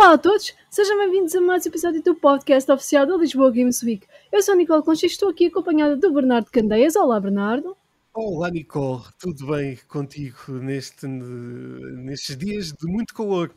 [0.00, 3.82] Olá a todos, sejam bem-vindos a mais um episódio do podcast oficial da Lisboa Games
[3.82, 4.06] Week.
[4.32, 6.96] Eu sou a Nicole Concha e estou aqui acompanhada do Bernardo Candeias.
[6.96, 7.76] Olá, Bernardo.
[8.14, 13.54] Olá, Nicole, tudo bem contigo neste, nestes dias de muito calor?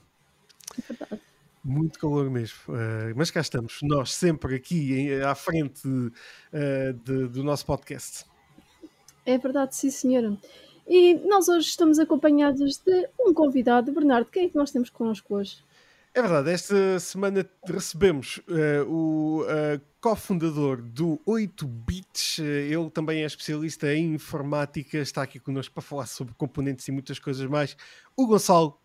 [0.78, 1.22] É verdade.
[1.64, 7.30] Muito calor mesmo, uh, mas cá estamos, nós sempre aqui em, à frente uh, de,
[7.30, 8.26] do nosso podcast.
[9.26, 10.38] É verdade, sim, senhora.
[10.86, 13.94] E nós hoje estamos acompanhados de um convidado.
[13.94, 15.64] Bernardo, quem é que nós temos connosco hoje?
[16.16, 23.24] É verdade, esta semana recebemos uh, o uh, cofundador do 8 Bits, uh, ele também
[23.24, 27.76] é especialista em informática, está aqui connosco para falar sobre componentes e muitas coisas mais,
[28.16, 28.80] o Gonçalo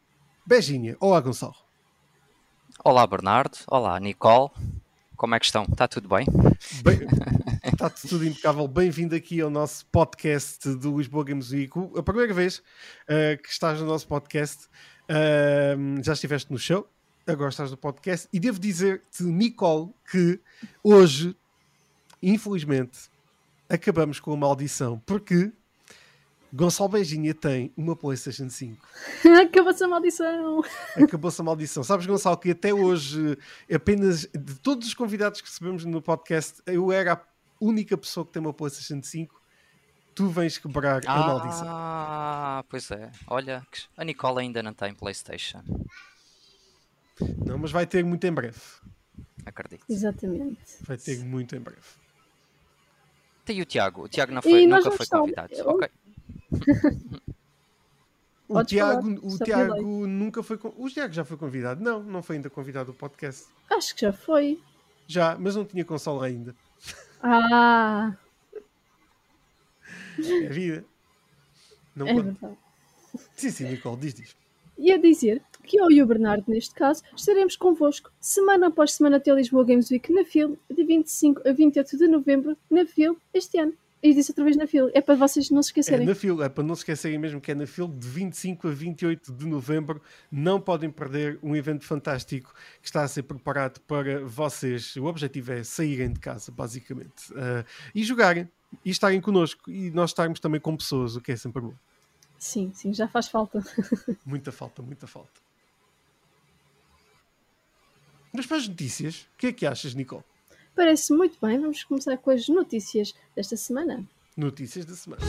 [0.47, 0.97] Beijinha.
[0.99, 1.55] Olá, Gonçalo.
[2.83, 3.59] Olá, Bernardo.
[3.71, 4.49] Olá, Nicole.
[5.15, 5.65] Como é que estão?
[5.65, 6.25] Está tudo bem?
[6.83, 7.01] bem
[7.71, 8.67] está tudo impecável.
[8.67, 11.75] Bem-vindo aqui ao nosso podcast do Lisboa Games Week.
[11.95, 12.63] A primeira vez
[13.43, 14.67] que estás no nosso podcast,
[16.03, 16.89] já estiveste no show,
[17.33, 20.41] agora estás no podcast e devo dizer-te, Nicole, que
[20.83, 21.37] hoje,
[22.23, 23.11] infelizmente,
[23.69, 25.53] acabamos com uma maldição, porque
[26.53, 28.87] Gonçalo Beijinha tem uma PlayStation 5.
[29.43, 30.65] Acabou-se a maldição.
[30.97, 31.85] Acabou-se a maldição.
[31.85, 33.37] Sabes, Gonçalo, que até hoje,
[33.73, 37.21] apenas de todos os convidados que recebemos no podcast, eu era a
[37.61, 39.39] única pessoa que tem uma PlayStation 5.
[40.15, 41.67] Tu vens quebrar ah, a maldição.
[41.69, 43.13] Ah, pois é.
[43.29, 43.65] Olha,
[43.97, 45.63] a Nicole ainda não tem PlayStation.
[47.45, 48.61] Não, mas vai ter muito em breve.
[49.45, 49.85] Acredito.
[49.89, 50.59] Exatamente.
[50.83, 51.81] Vai ter muito em breve.
[53.45, 54.03] Tem o Tiago.
[54.03, 55.55] O Tiago não foi, nunca foi convidado.
[55.55, 55.69] Eu...
[55.69, 55.89] Ok.
[58.49, 60.59] o Tiago, o Tiago nunca foi.
[60.77, 61.83] O Tiago já foi convidado?
[61.83, 63.47] Não, não foi ainda convidado ao podcast.
[63.71, 64.61] Acho que já foi.
[65.07, 66.55] Já, mas não tinha console ainda.
[67.23, 68.15] Ah!
[70.19, 70.85] É vida.
[71.97, 72.25] Não é pode.
[72.31, 72.59] verdade.
[73.35, 74.37] Sim, sim, Nicole, diz, diz.
[74.77, 79.19] E a dizer que eu e o Bernardo, neste caso, estaremos convosco semana após semana
[79.19, 83.59] até Lisboa Games Week na FIL, de 25 a 28 de novembro, na FIL, este
[83.59, 83.75] ano.
[84.03, 86.07] E disse outra vez na FIL, é para vocês não se esquecerem.
[86.07, 88.69] É na FIL, é para não se esquecerem mesmo que é na FIL, de 25
[88.69, 90.01] a 28 de novembro.
[90.31, 94.97] Não podem perder um evento fantástico que está a ser preparado para vocês.
[94.97, 97.65] O objetivo é saírem de casa, basicamente, uh,
[97.95, 98.49] e jogarem,
[98.85, 101.75] e estarem connosco, e nós estarmos também com pessoas, o que é sempre bom.
[102.39, 103.63] Sim, sim, já faz falta.
[104.25, 105.48] muita falta, muita falta.
[108.33, 110.23] Mas para as notícias, o que é que achas, Nicole?
[110.75, 111.59] Parece muito bem.
[111.59, 114.05] Vamos começar com as notícias desta semana.
[114.37, 115.23] Notícias da semana.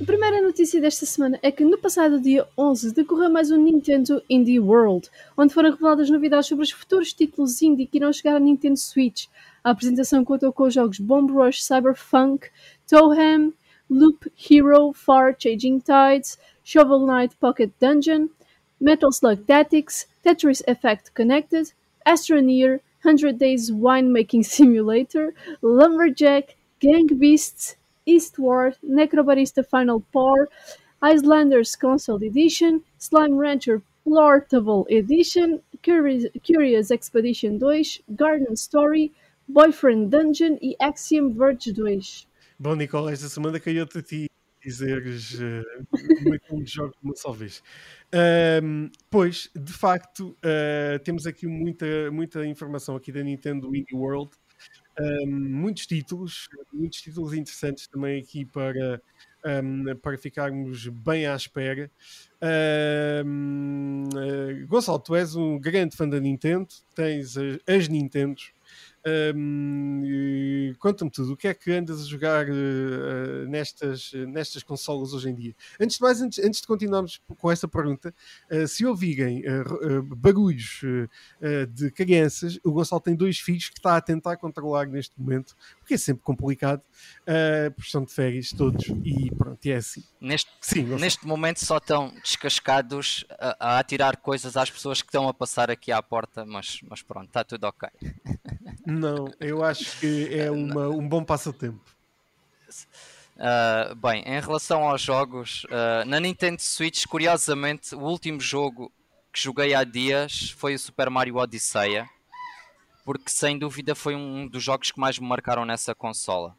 [0.00, 4.22] A primeira notícia desta semana é que no passado dia 11 decorreu mais um Nintendo
[4.30, 8.40] Indie World, onde foram reveladas novidades sobre os futuros títulos indie que irão chegar à
[8.40, 9.26] Nintendo Switch.
[9.62, 12.48] A apresentação contou com os jogos Bomb Rush Cyberpunk,
[12.88, 13.52] Toham,
[13.90, 18.28] Loop Hero, Far Changing Tides, Shovel Knight Pocket Dungeon,
[18.80, 21.72] Metal Slug Tactics, Tetris Effect Connected,
[22.06, 27.76] Astroneer, 100 Days Winemaking Simulator, Lumberjack, Gang Beasts,
[28.06, 30.48] Eastward, Necrobarista Final Pour,
[31.02, 37.82] Icelanders Console Edition, Slime Rancher Portable Edition, Curious, Curious Expedition 2,
[38.16, 39.12] Garden Story,
[39.48, 42.26] Boyfriend Dungeon e Axiom Verge 2.
[42.58, 44.29] Bom, Nicole, esta semana caiu-te a ti
[44.62, 45.64] dizeres uh,
[46.50, 47.62] muitos jogos de uma só vez.
[48.62, 54.30] Um, pois, de facto, uh, temos aqui muita, muita informação aqui da Nintendo Indie World.
[54.98, 59.00] Um, muitos títulos, muitos títulos interessantes também aqui para,
[59.62, 61.90] um, para ficarmos bem à espera.
[62.42, 63.24] Uh,
[64.66, 68.52] Gonçalo, tu és um grande fã da Nintendo, tens as, as Nintendos.
[69.06, 75.30] Um, Conta-me tudo, o que é que andas a jogar uh, nestas, nestas consolas hoje
[75.30, 75.54] em dia?
[75.78, 78.14] Antes de mais, antes, antes de continuarmos com esta pergunta,
[78.50, 80.80] uh, se ouvirem uh, barulhos
[81.72, 85.94] de crianças, o Gonçalo tem dois filhos que está a tentar controlar neste momento, porque
[85.94, 90.02] é sempre complicado, uh, porque estão de férias todos e pronto, é assim.
[90.20, 95.28] Neste, Sim, neste momento só estão descascados a, a atirar coisas às pessoas que estão
[95.28, 97.88] a passar aqui à porta, mas, mas pronto, está tudo ok.
[98.90, 101.80] Não, eu acho que é uma, um bom passatempo.
[103.36, 108.90] Uh, bem, em relação aos jogos, uh, na Nintendo Switch, curiosamente, o último jogo
[109.32, 112.04] que joguei há dias foi o Super Mario Odyssey,
[113.04, 116.56] porque sem dúvida foi um dos jogos que mais me marcaram nessa consola.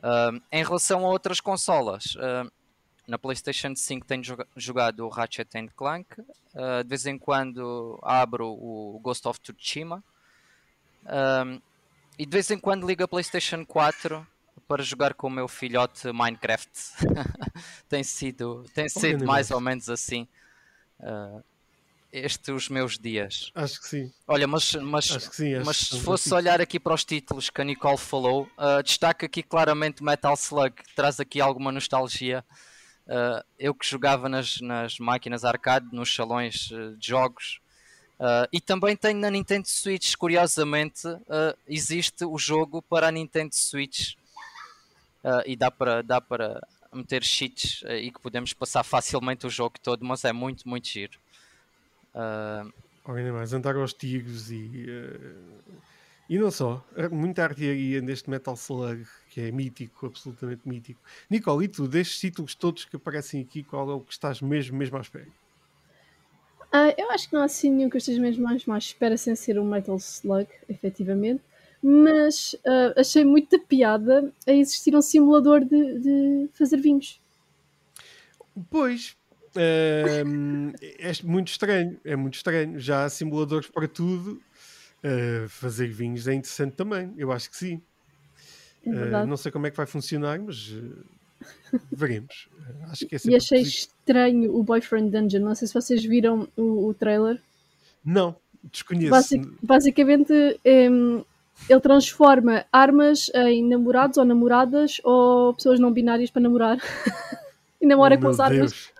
[0.00, 2.16] Uh, em relação a outras consolas,
[3.06, 4.24] na PlayStation 5 tenho
[4.56, 10.02] jogado o Ratchet Clank, de vez em quando abro o Ghost of Tsushima
[11.04, 11.60] um,
[12.18, 14.26] e de vez em quando ligo a PlayStation 4
[14.68, 16.70] para jogar com o meu filhote Minecraft.
[17.88, 20.26] tem sido, tem sido mais ou menos assim.
[21.00, 21.42] Uh,
[22.12, 23.50] este os meus dias.
[23.54, 24.12] Acho que sim.
[24.26, 25.54] Olha, mas, mas, Acho que sim.
[25.54, 29.26] Acho mas se fosse olhar aqui para os títulos que a Nicole falou, uh, destaca
[29.26, 32.44] aqui claramente Metal Slug, que traz aqui alguma nostalgia.
[33.06, 36.68] Uh, eu que jogava nas, nas máquinas arcade, nos salões
[36.98, 37.60] de jogos,
[38.22, 43.52] Uh, e também tem na Nintendo Switch, curiosamente, uh, existe o jogo para a Nintendo
[43.52, 44.14] Switch
[45.24, 49.74] uh, e dá para, dá para meter cheats e que podemos passar facilmente o jogo
[49.82, 51.18] todo, mas é muito, muito giro.
[53.04, 54.86] Ou ainda mais, andar aos tigres e.
[56.28, 56.84] e não só.
[57.10, 61.00] Muita artilharia neste Metal Slug, que é mítico, absolutamente mítico.
[61.28, 64.76] Nicole, e tu, destes títulos todos que aparecem aqui, qual é o que estás mesmo,
[64.76, 65.41] mesmo à espera?
[66.72, 69.16] Ah, eu acho que não há assim nenhum que eu esteja mesmo mais, mais espera
[69.16, 71.42] sem ser um Metal Slug, efetivamente.
[71.82, 77.20] Mas ah, achei muita piada a existir um simulador de, de fazer vinhos.
[78.70, 79.16] Pois,
[79.56, 82.78] ehm, é muito estranho, é muito estranho.
[82.78, 84.40] Já há simuladores para tudo.
[85.04, 87.82] Eh, fazer vinhos é interessante também, eu acho que sim.
[88.86, 90.72] É não sei como é que vai funcionar, mas
[91.90, 92.48] veremos.
[92.68, 93.92] Eh, acho que é e achei positivo.
[94.00, 95.40] estranho o Boyfriend Dungeon.
[95.42, 97.40] Não sei se vocês viram o, o trailer.
[98.04, 98.34] Não,
[98.70, 99.10] desconheço.
[99.10, 100.32] Basic- basicamente,
[100.64, 101.24] em,
[101.68, 106.78] ele transforma armas em namorados ou namoradas ou pessoas não binárias para namorar.
[107.80, 108.92] e namora Oh, com as armas Deus.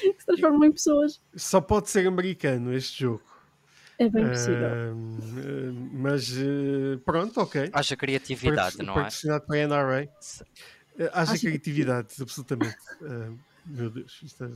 [0.00, 1.20] que se transformam em pessoas.
[1.34, 3.22] Só pode ser americano este jogo.
[3.98, 4.66] É bem possível.
[4.66, 7.70] Eh, mas eh, pronto, ok.
[7.72, 9.04] Haja criatividade, Patroc- não é?
[9.04, 10.08] Patrocinado para a NRA.
[10.98, 12.76] Eh, Haja criatividade, absolutamente.
[13.02, 13.32] Ah,
[13.64, 14.50] meu Deus, isto é-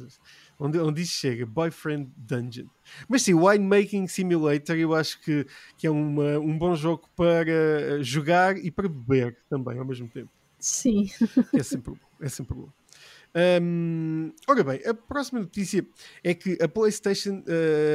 [0.58, 1.46] onde, onde isto chega?
[1.46, 2.66] Boyfriend Dungeon.
[3.08, 5.46] Mas sim, Winemaking Simulator eu acho que,
[5.76, 10.08] que é uma- um bom jogo para eh, jogar e para beber também ao mesmo
[10.08, 10.30] tempo.
[10.58, 11.08] Sim.
[11.54, 11.98] É sempre bom.
[12.20, 12.68] É sempre bom.
[13.38, 15.86] Hum, ora bem, a próxima notícia
[16.24, 17.44] é que a PlayStation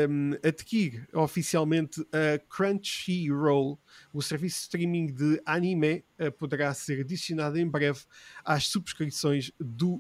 [0.08, 3.80] hum, adquire oficialmente a Crunchyroll,
[4.14, 8.02] o serviço de streaming de anime, eh, poderá ser adicionado em breve
[8.46, 10.00] às subscrições do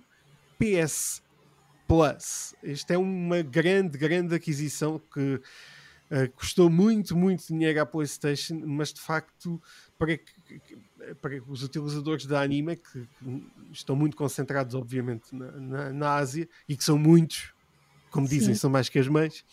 [0.59, 1.23] PS
[1.87, 2.53] Plus.
[2.61, 5.41] Esta é uma grande, grande aquisição que
[6.11, 9.59] eh, custou muito, muito dinheiro à PlayStation, mas de facto
[9.97, 10.61] para, que-
[11.21, 13.07] para os utilizadores da anime que
[13.71, 17.53] estão muito concentrados, obviamente, na, na- na Ásia e que são muitos,
[18.11, 18.59] como dizem, Sim.
[18.59, 19.43] são mais que as mães.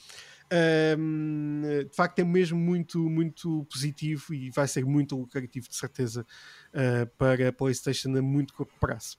[0.98, 6.24] hum, de facto, é mesmo muito, muito positivo e vai ser muito lucrativo, de certeza,
[6.72, 9.16] eh, para a PlayStation a muito curto prazo.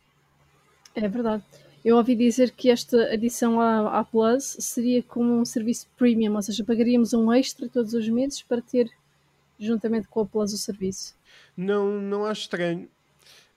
[0.96, 1.44] É verdade.
[1.86, 6.42] Eu ouvi dizer que esta adição à, à Plus seria como um serviço premium, ou
[6.42, 8.90] seja, pagaríamos um extra todos os meses para ter,
[9.60, 11.16] juntamente com a Plus, o serviço.
[11.56, 12.90] Não, não acho estranho.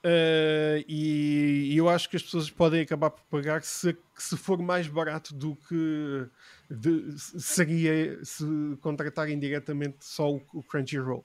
[0.04, 4.58] Uh, e, e eu acho que as pessoas podem acabar por pagar se, se for
[4.60, 6.26] mais barato do que
[6.69, 8.44] de- seria se
[8.80, 11.24] contratarem diretamente só o, o Crunchyroll.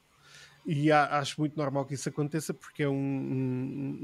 [0.64, 3.98] E há- acho muito normal que isso aconteça porque é um, um-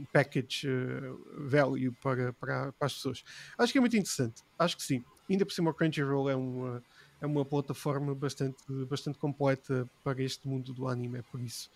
[0.00, 3.24] um package uh, value para, para, para as pessoas.
[3.58, 4.42] Acho que é muito interessante.
[4.56, 5.02] Acho que sim.
[5.28, 6.80] Ainda por cima, o Crunchyroll é uma,
[7.20, 8.56] é uma plataforma bastante,
[8.88, 11.22] bastante completa para este mundo do anime.
[11.22, 11.70] Por isso,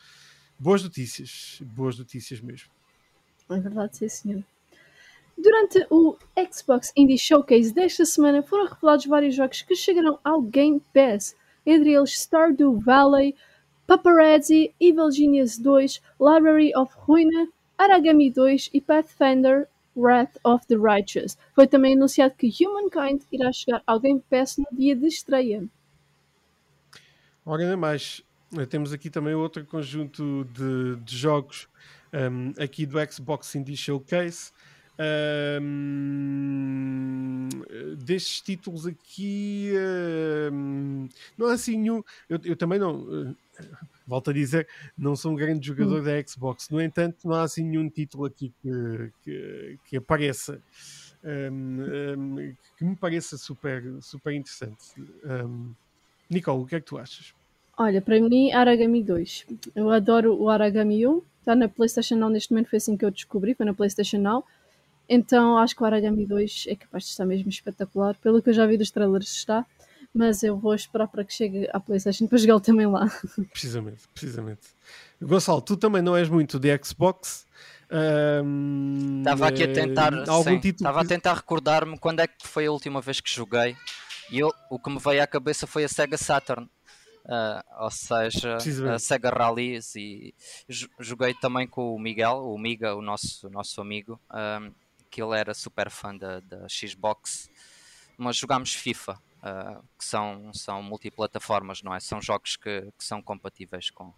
[0.59, 1.61] boas notícias.
[1.63, 2.71] Boas notícias mesmo.
[3.51, 4.45] É verdade, sim, senhor.
[5.37, 6.17] Durante o
[6.53, 11.93] Xbox Indie Showcase desta semana foram revelados vários jogos que chegarão ao Game Pass, entre
[11.93, 13.35] eles Stardew Valley,
[13.87, 19.67] Paparazzi, Evil Genius 2, Library of Ruina, Aragami 2 e Pathfinder
[19.97, 21.37] Wrath of the Righteous.
[21.55, 25.69] Foi também anunciado que Humankind irá chegar ao Game Pass no dia de estreia.
[27.45, 28.23] Ora, ainda mais,
[28.57, 31.69] eh, temos aqui também outro conjunto de, de jogos
[32.13, 34.53] um, aqui do Xbox Indie Showcase.
[35.63, 37.49] Um,
[37.97, 39.73] destes títulos aqui,
[40.53, 42.03] um, não há assim nenhum.
[42.29, 43.35] Eu, eu também não, uh,
[44.11, 44.67] volto a dizer,
[44.99, 46.69] não sou um grande jogador da Xbox.
[46.69, 50.61] No entanto, não há assim nenhum título aqui que, que, que apareça.
[51.23, 54.85] um, um, que me pareça super, super interessante.
[55.25, 55.73] Um,
[56.29, 57.33] Nicole, o que é que tu achas?
[57.79, 59.47] Olha, para mim, Aragami 2.
[59.75, 61.23] Eu adoro o Aragami 1.
[61.39, 64.45] Está na PlayStation Now neste momento, foi assim que eu descobri, foi na PlayStation Now.
[65.09, 68.17] Então acho que o Aragami 2 é capaz de estar mesmo espetacular.
[68.17, 69.65] Pelo que eu já vi dos trailers está.
[70.13, 73.07] Mas eu vou esperar para que chegue à PlayStation para jogá-lo também lá.
[73.53, 74.61] Precisamente, precisamente.
[75.23, 77.47] Gonçalo, tu também não és muito de Xbox.
[77.93, 82.27] Um, Estava aqui a tentar, eh, algum sim, título estava a tentar recordar-me quando é
[82.27, 83.77] que foi a última vez que joguei.
[84.31, 86.69] E eu, o que me veio à cabeça foi a Sega Saturn.
[87.27, 88.57] Ah, ou seja,
[88.95, 90.35] a Sega Rallies e
[90.69, 94.19] jo- joguei também com o Miguel, o Miga, o nosso, o nosso amigo,
[95.11, 97.51] que ele era super fã da, da Xbox,
[98.17, 102.01] mas jogámos FIFA uh, que são, são multiplataformas, não é?
[102.01, 104.13] São jogos que, que são compatíveis com.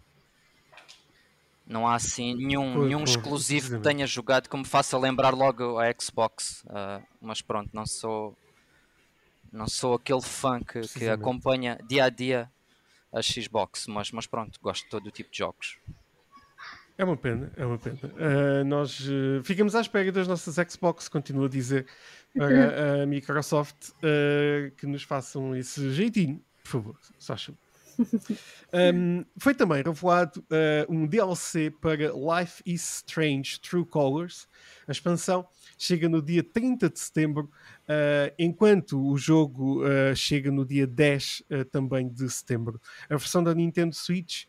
[1.67, 5.85] Não há assim nenhum, nenhum exclusivo que tenha jogado que me faça lembrar logo a
[5.99, 6.65] Xbox.
[6.65, 8.37] uh, mas pronto, não sou
[9.53, 12.51] não sou aquele fã que, que acompanha dia a dia
[13.13, 15.79] a Xbox, mas, mas pronto, gosto de todo o tipo de jogos.
[16.97, 17.99] É uma pena, é uma pena.
[18.03, 21.87] Uh, nós uh, ficamos à espera das nossas Xbox, continuo a dizer,
[22.37, 27.37] para a Microsoft uh, que nos façam esse jeitinho, por favor, só.
[28.73, 34.49] Um, foi também revelado uh, um DLC para Life is Strange True Colors.
[34.89, 35.47] A expansão
[35.77, 37.51] chega no dia 30 de setembro,
[37.85, 42.81] uh, enquanto o jogo uh, chega no dia 10 uh, também de setembro.
[43.11, 44.45] A versão da Nintendo Switch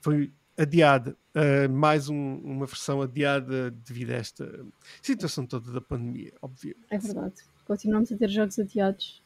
[0.00, 4.66] foi adiada, uh, mais um- uma versão adiada devido a esta
[5.00, 6.86] situação toda da pandemia, obviamente.
[6.90, 7.34] É verdade.
[7.64, 9.22] Continuamos a ter jogos adiados.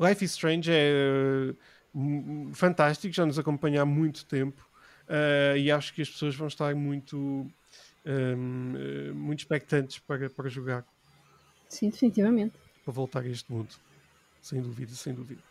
[0.00, 4.64] Life is Strange é uh, fantástico, já nos acompanha há muito tempo
[5.08, 7.50] uh, e acho que as pessoas vão estar muito, um,
[8.06, 10.86] uh, muito expectantes para, para jogar,
[11.68, 12.54] Sim, definitivamente.
[12.84, 13.74] para voltar a este mundo.
[14.40, 15.42] Sem dúvida, sem dúvida.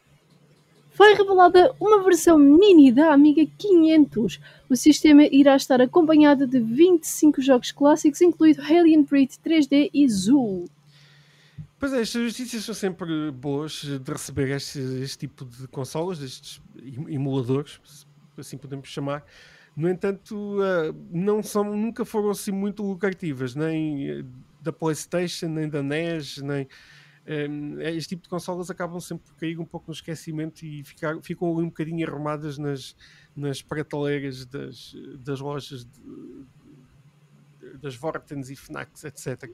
[0.98, 4.39] Foi revelada uma versão mini da Amiga 500.
[4.68, 10.66] O sistema irá estar acompanhado de 25 jogos clássicos, incluindo Alien Breed 3D e Zool.
[11.77, 16.60] Pois é, estas notícias são sempre boas de receber este, este tipo de consolas, estes
[16.82, 17.80] em- emuladores,
[18.36, 19.24] assim podemos chamar.
[19.75, 24.25] No entanto, eh, não são, nunca foram assim muito lucrativas, nem eh,
[24.63, 26.68] da PlayStation, nem da NES, nem.
[27.27, 31.22] Eh, este tipo de consolas acabam sempre por cair um pouco no esquecimento e ficar,
[31.22, 32.96] ficam ali um bocadinho arrumadas nas,
[33.36, 36.48] nas prateleiras das, das lojas de-
[37.81, 39.51] das Vortens e Fnacs, etc.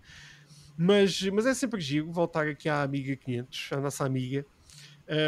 [0.77, 4.46] Mas, mas é sempre giro voltar aqui à Amiga 500, à nossa amiga.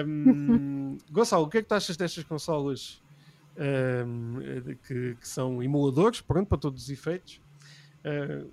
[0.07, 3.01] Um, Gonçalo, o que é que tu achas destas consolas
[4.05, 4.39] um,
[4.87, 7.41] que, que são emuladores, pronto, para todos os efeitos?
[8.03, 8.49] Uh,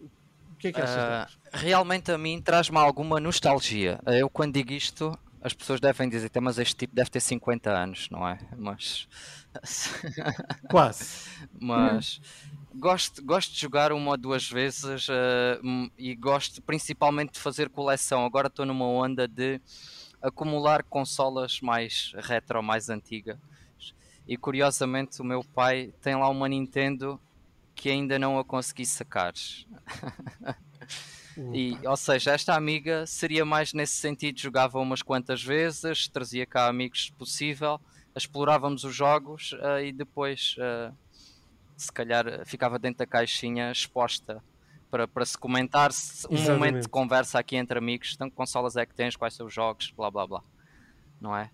[0.62, 1.38] que é que achas delas?
[1.52, 4.00] realmente a mim traz-me alguma nostalgia.
[4.07, 7.71] Eu quando digo isto, as pessoas devem dizer, "Tá, mas este tipo deve ter 50
[7.71, 8.38] anos, não é?
[8.57, 9.09] Mas,
[10.71, 11.28] Quase.
[11.61, 12.21] mas
[12.75, 15.07] gosto, gosto de jogar uma ou duas vezes
[15.62, 18.25] hum, e gosto principalmente de fazer coleção.
[18.25, 19.61] Agora estou numa onda de
[20.21, 23.38] acumular consolas mais retro, mais antigas.
[24.26, 27.21] E curiosamente o meu pai tem lá uma Nintendo
[27.82, 29.34] que ainda não a consegui sacar.
[31.54, 36.68] E, ou seja, esta amiga seria mais nesse sentido, jogava umas quantas vezes, trazia cá
[36.68, 37.80] amigos se possível,
[38.14, 40.92] explorávamos os jogos eh, e depois eh,
[41.74, 44.44] se calhar eh, ficava dentro da caixinha exposta
[44.90, 46.82] para, para se comentar se um momento Exatamente.
[46.82, 49.90] de conversa aqui entre amigos, então que consolas é que tens, quais são os jogos,
[49.96, 50.42] blá blá blá.
[51.18, 51.50] Não é?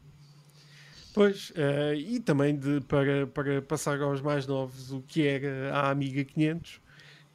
[1.19, 5.91] Pois, eh, e também de, para, para passar aos mais novos o que era a
[5.91, 6.81] Amiga 500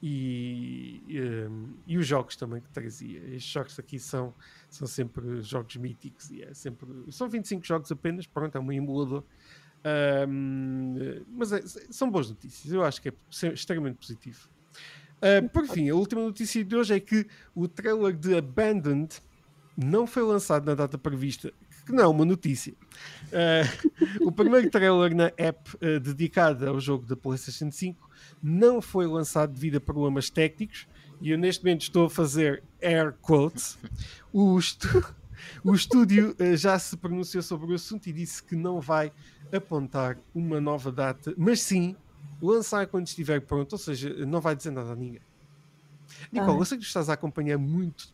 [0.01, 3.19] e, em, e os jogos também que trazia.
[3.19, 4.33] Estes jogos aqui são,
[4.69, 9.21] são sempre jogos míticos e é sempre, são 25 jogos apenas, pronto, é um emulador.
[9.83, 11.61] Ahm, mas é-
[11.91, 13.13] são boas notícias, eu acho que é
[13.53, 14.47] extremamente positivo.
[15.21, 19.21] Ah, por fim, a última notícia de hoje é que o trailer de Abandoned
[19.75, 21.51] não foi lançado na data prevista,
[21.85, 22.73] que não é uma notícia.
[23.31, 28.09] Uh, o primeiro trailer na app uh, dedicada ao jogo da PlayStation 5
[28.41, 30.87] não foi lançado devido a problemas técnicos
[31.21, 33.77] e eu neste momento estou a fazer air quotes.
[34.31, 35.13] O, estu-
[35.63, 39.11] o estúdio uh, já se pronunciou sobre o assunto e disse que não vai
[39.51, 41.95] apontar uma nova data, mas sim
[42.41, 45.21] lançar quando estiver pronto, ou seja, não vai dizer nada a ninguém.
[46.31, 46.59] Nicole, Ah.
[46.59, 48.13] eu sei que tu estás a acompanhar muito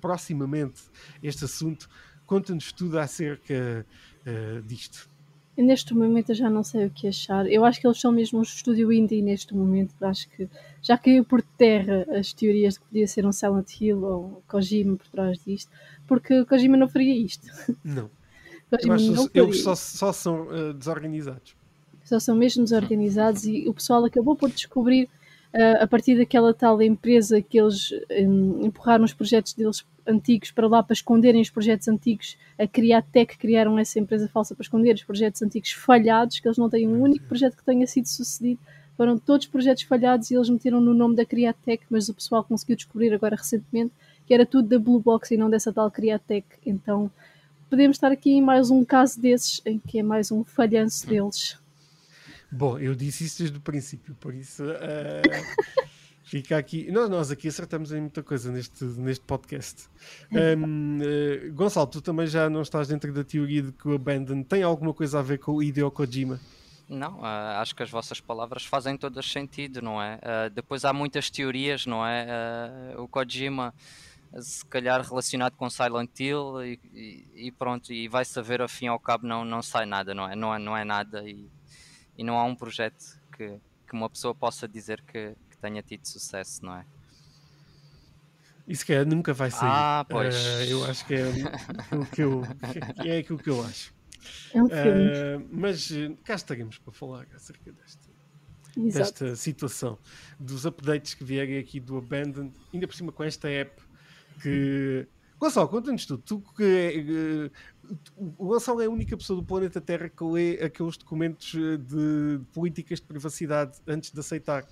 [0.00, 0.82] proximamente
[1.22, 1.88] este assunto.
[2.30, 3.84] Conta-nos tudo acerca
[4.24, 5.10] eh, disto.
[5.58, 7.44] Neste momento eu já não sei o que achar.
[7.50, 9.92] Eu acho que eles são mesmo um estúdio indie neste momento.
[10.00, 10.48] Acho que
[10.80, 14.96] já caiu por terra as teorias de que podia ser um Silent Hill ou Kojima
[14.96, 15.72] por trás disto.
[16.06, 17.48] Porque Kojima não faria isto.
[17.82, 18.08] Não.
[18.70, 21.56] Eu Kojima acho não que eles faria só, só são eh, desorganizados.
[22.04, 25.08] Só são mesmo desorganizados e o pessoal acabou por descobrir
[25.52, 30.66] ah, a partir daquela tal empresa que eles hum, empurraram os projetos deles antigos para
[30.66, 32.36] lá para esconderem os projetos antigos.
[32.58, 36.68] A Criatec criaram essa empresa falsa para esconder os projetos antigos falhados, que eles não
[36.68, 38.60] têm um único projeto que tenha sido sucedido.
[38.96, 42.76] Foram todos projetos falhados e eles meteram no nome da Criatec, mas o pessoal conseguiu
[42.76, 43.92] descobrir agora recentemente
[44.26, 46.46] que era tudo da Blue Box e não dessa tal Criatec.
[46.64, 47.10] Então
[47.68, 51.58] podemos estar aqui em mais um caso desses, em que é mais um falhanço deles.
[52.52, 55.22] Bom, eu disse isso desde o princípio, por isso eh,
[56.30, 56.88] Fica aqui.
[56.92, 59.88] Nós, nós aqui acertamos em muita coisa neste, neste podcast.
[60.30, 64.44] Um, uh, Gonçalo, tu também já não estás dentro da teoria de que o Abandon
[64.44, 66.40] tem alguma coisa a ver com o Hideo Kojima?
[66.88, 67.24] Não, uh,
[67.58, 70.16] acho que as vossas palavras fazem todas sentido, não é?
[70.16, 72.26] Uh, depois há muitas teorias, não é?
[72.96, 73.74] Uh, o Kojima,
[74.38, 78.84] se calhar relacionado com Silent Hill e, e, e, pronto, e vai saber, ao fim
[78.84, 80.36] e ao cabo, não, não sai nada, não é?
[80.36, 81.50] Não é, não é nada e,
[82.16, 86.64] e não há um projeto que, que uma pessoa possa dizer que tenha tido sucesso,
[86.64, 86.84] não é?
[88.66, 89.68] Isso que é, nunca vai sair.
[89.68, 90.34] Ah, pois.
[90.68, 92.42] eu acho que é aquilo que eu,
[93.02, 93.92] que é aquilo que eu acho.
[94.54, 95.08] É um filme.
[95.08, 98.08] Uh, mas eh, cá estaremos para falar acerca desta,
[98.76, 99.98] desta situação,
[100.38, 103.82] dos updates que vierem aqui do Abandoned, ainda por cima com esta app
[104.42, 105.08] que.
[105.38, 106.22] Gonçalo, conta-nos tudo.
[106.22, 107.96] Tu, que, uh,
[108.38, 112.40] o Gonçalo é a única pessoa do planeta Terra que lê aqueles documentos eh, de
[112.52, 114.66] políticas de privacidade antes de aceitar.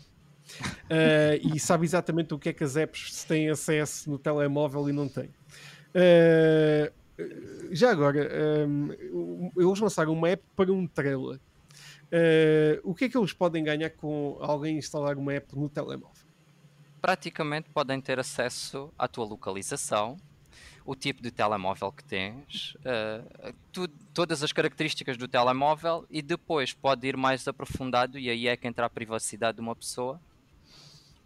[0.84, 4.92] Uh, e sabe exatamente o que é que as apps têm acesso no telemóvel e
[4.92, 5.30] não têm.
[5.94, 6.92] Uh,
[7.70, 8.30] já agora,
[8.68, 11.40] um, eles lançaram uma app para um trailer.
[12.08, 16.26] Uh, o que é que eles podem ganhar com alguém instalar uma app no telemóvel?
[17.00, 20.16] Praticamente podem ter acesso à tua localização,
[20.84, 26.72] o tipo de telemóvel que tens, uh, tu, todas as características do telemóvel e depois
[26.72, 30.20] pode ir mais aprofundado e aí é que entra a privacidade de uma pessoa.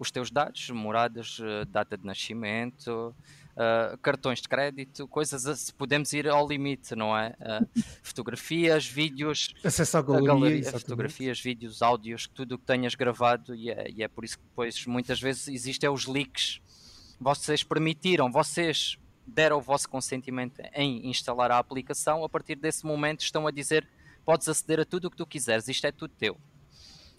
[0.03, 3.15] Os teus dados, moradas, eh, data de nascimento,
[3.53, 7.37] uh, cartões de crédito, coisas assim, podemos ir ao limite, não é?
[7.39, 7.69] Uh,
[8.03, 13.71] fotografias, vídeos, acesso à galeria, galeria fotografias, vídeos, áudios, tudo o que tenhas gravado, e
[13.71, 16.61] é, e é por isso que depois muitas vezes existem os leaks.
[17.21, 23.21] Vocês permitiram, vocês deram o vosso consentimento em instalar a aplicação, a partir desse momento
[23.21, 23.87] estão a dizer
[24.25, 26.37] podes aceder a tudo o que tu quiseres, isto é tudo teu.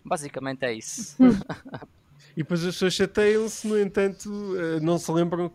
[0.03, 1.15] Basicamente é isso.
[2.35, 5.51] e depois as pessoas chateiam-se, no entanto, eh, não se lembram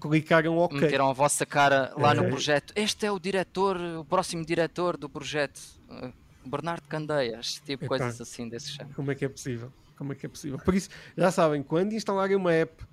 [0.00, 0.80] clicaram OK.
[0.80, 2.14] Meteram a vossa cara lá é.
[2.14, 2.72] no projeto.
[2.74, 5.60] Este é o diretor, o próximo diretor do projeto.
[5.88, 6.12] Uh,
[6.48, 8.94] Bernardo Candeias, tipo Epá, coisas assim desse género.
[8.94, 9.72] Como é que é possível?
[9.96, 10.58] Como é que é possível?
[10.58, 12.84] Por isso, já sabem, quando instalarem uma app,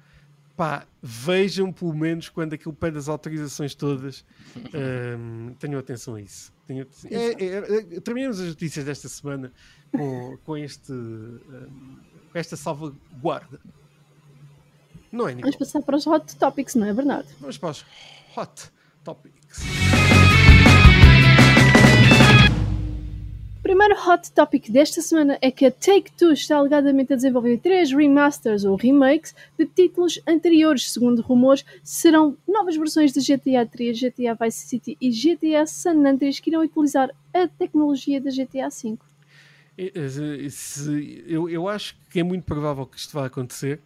[0.55, 4.25] pá, vejam pelo menos quando aquilo pede as autorizações todas.
[4.55, 6.51] um, tenham atenção a isso.
[6.65, 9.51] Tenham, é, é, é, terminamos as notícias desta semana
[9.91, 11.99] com, com este, um,
[12.33, 13.59] com esta salvaguarda.
[15.11, 15.51] Não é, Nicole?
[15.53, 17.29] Vamos passar para os hot topics, não é, Bernardo?
[17.39, 17.85] Vamos para os
[18.35, 18.71] hot
[19.03, 19.61] topics.
[23.59, 27.91] O primeiro hot topic desta semana é que a Take-Two está alegadamente a desenvolver três
[27.93, 30.91] remasters ou remakes de títulos anteriores.
[30.91, 36.39] Segundo rumores, serão novas versões de GTA 3, GTA Vice City e GTA San Andreas
[36.39, 38.69] que irão utilizar a tecnologia da GTA
[39.77, 41.23] V.
[41.27, 43.79] Eu, eu acho que é muito provável que isto vá acontecer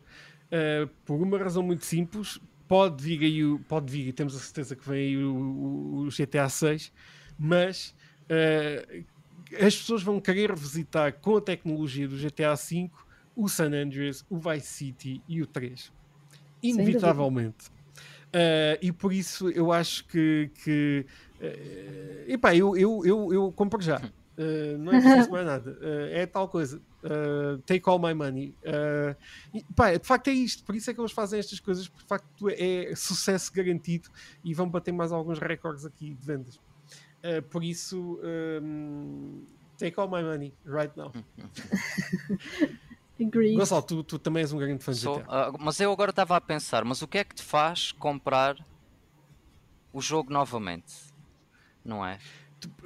[0.52, 2.39] uh, por uma razão muito simples.
[2.67, 6.91] Pode vir aí, pode vir, temos a certeza que vem aí o, o GTA 6,
[7.39, 9.06] mas uh,
[9.56, 12.89] as pessoas vão querer revisitar com a tecnologia do GTA V
[13.36, 15.91] o San Andreas, o Vice City e o 3.
[16.62, 17.67] Inevitavelmente.
[18.28, 21.06] Uh, e por isso eu acho que, que
[21.39, 24.02] uh, epá, eu, eu, eu, eu compro já.
[24.38, 25.71] Uh, não é preciso mais nada.
[25.71, 26.80] Uh, é tal coisa.
[27.04, 28.54] Uh, take all my money.
[29.54, 30.63] E, pá, de facto é isto.
[30.63, 31.88] Por isso é que eles fazem estas coisas.
[31.88, 34.10] Por facto é sucesso garantido
[34.43, 36.60] e vão bater mais alguns recordes aqui de vendas.
[37.50, 38.19] por isso,
[38.62, 39.43] um,
[39.78, 41.12] take all my money right now.
[43.56, 45.52] Gonçalo, tu, tu, também és um grande fã Sou, de GTA.
[45.60, 48.56] mas eu agora estava a pensar, mas o que é que te faz comprar
[49.91, 50.93] o jogo novamente?
[51.84, 52.19] Não é?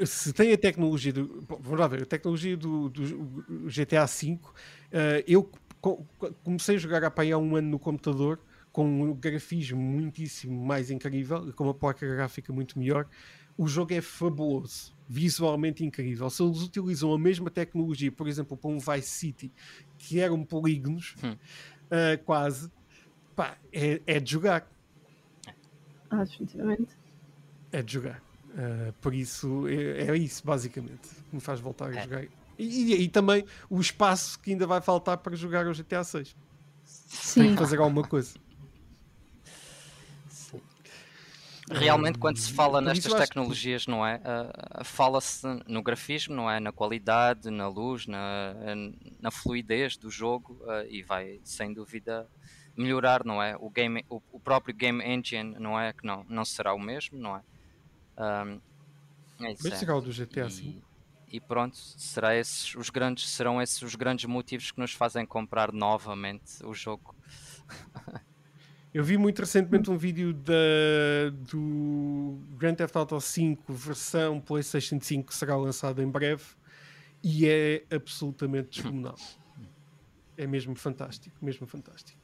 [0.05, 1.45] Se tem a tecnologia do.
[1.47, 4.39] Vamos lá ver, a tecnologia do, do GTA V, uh,
[5.27, 5.49] eu
[6.43, 8.39] comecei a jogar há um ano no computador
[8.71, 13.07] com um grafismo muitíssimo mais incrível, com uma placa gráfica muito melhor.
[13.57, 16.29] O jogo é fabuloso, visualmente incrível.
[16.29, 19.51] Se eles utilizam a mesma tecnologia, por exemplo, para um Vice City,
[19.97, 21.31] que eram polígonos, hum.
[21.31, 22.71] uh, quase,
[23.35, 24.71] pá, é, é de jogar.
[26.09, 26.97] Ah, definitivamente.
[27.71, 28.30] É de jogar.
[28.51, 32.03] Uh, por isso, é, é, isso basicamente que me faz voltar a é.
[32.03, 32.23] jogar.
[32.23, 36.35] E, e, e, também o espaço que ainda vai faltar para jogar o GTA 6.
[36.83, 37.41] Sim.
[37.41, 38.33] Tem que fazer alguma coisa.
[41.69, 44.17] Realmente, quando se fala nestas tecnologias, não é?
[44.17, 46.59] Uh, Fala-se no grafismo, não é?
[46.59, 48.53] Na qualidade, na luz, na,
[49.19, 52.27] na fluidez do jogo uh, e vai, sem dúvida,
[52.75, 53.55] melhorar, não é?
[53.57, 55.93] O, game, o, o próprio game engine, não é?
[55.93, 57.41] Que não, não será o mesmo, não é?
[58.17, 58.59] Um,
[59.43, 60.81] é Bem legal do GTA V.
[61.27, 65.71] e pronto, será esses os grandes, serão esses os grandes motivos que nos fazem comprar
[65.71, 67.15] novamente o jogo.
[68.93, 75.29] Eu vi muito recentemente um vídeo da, do Grand Theft Auto 5 versão PlayStation 5
[75.29, 76.43] que será lançado em breve
[77.23, 79.15] e é absolutamente descomunal.
[80.37, 82.19] É mesmo fantástico, mesmo fantástico.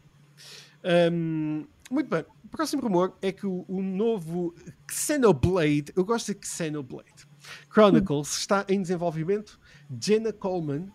[0.84, 4.54] Um, muito bem, o próximo rumor é que o, o, novo
[4.90, 7.28] Xenoblade, eu gosto de Xenoblade
[7.72, 9.60] Chronicles, está em desenvolvimento.
[10.02, 10.92] Jenna Coleman,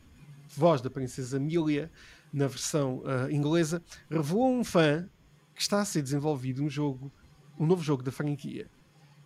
[0.55, 1.90] voz da princesa Amelia,
[2.33, 5.09] na versão uh, inglesa, revelou um fã
[5.55, 7.12] que está a ser desenvolvido um jogo,
[7.59, 8.68] um novo jogo da franquia.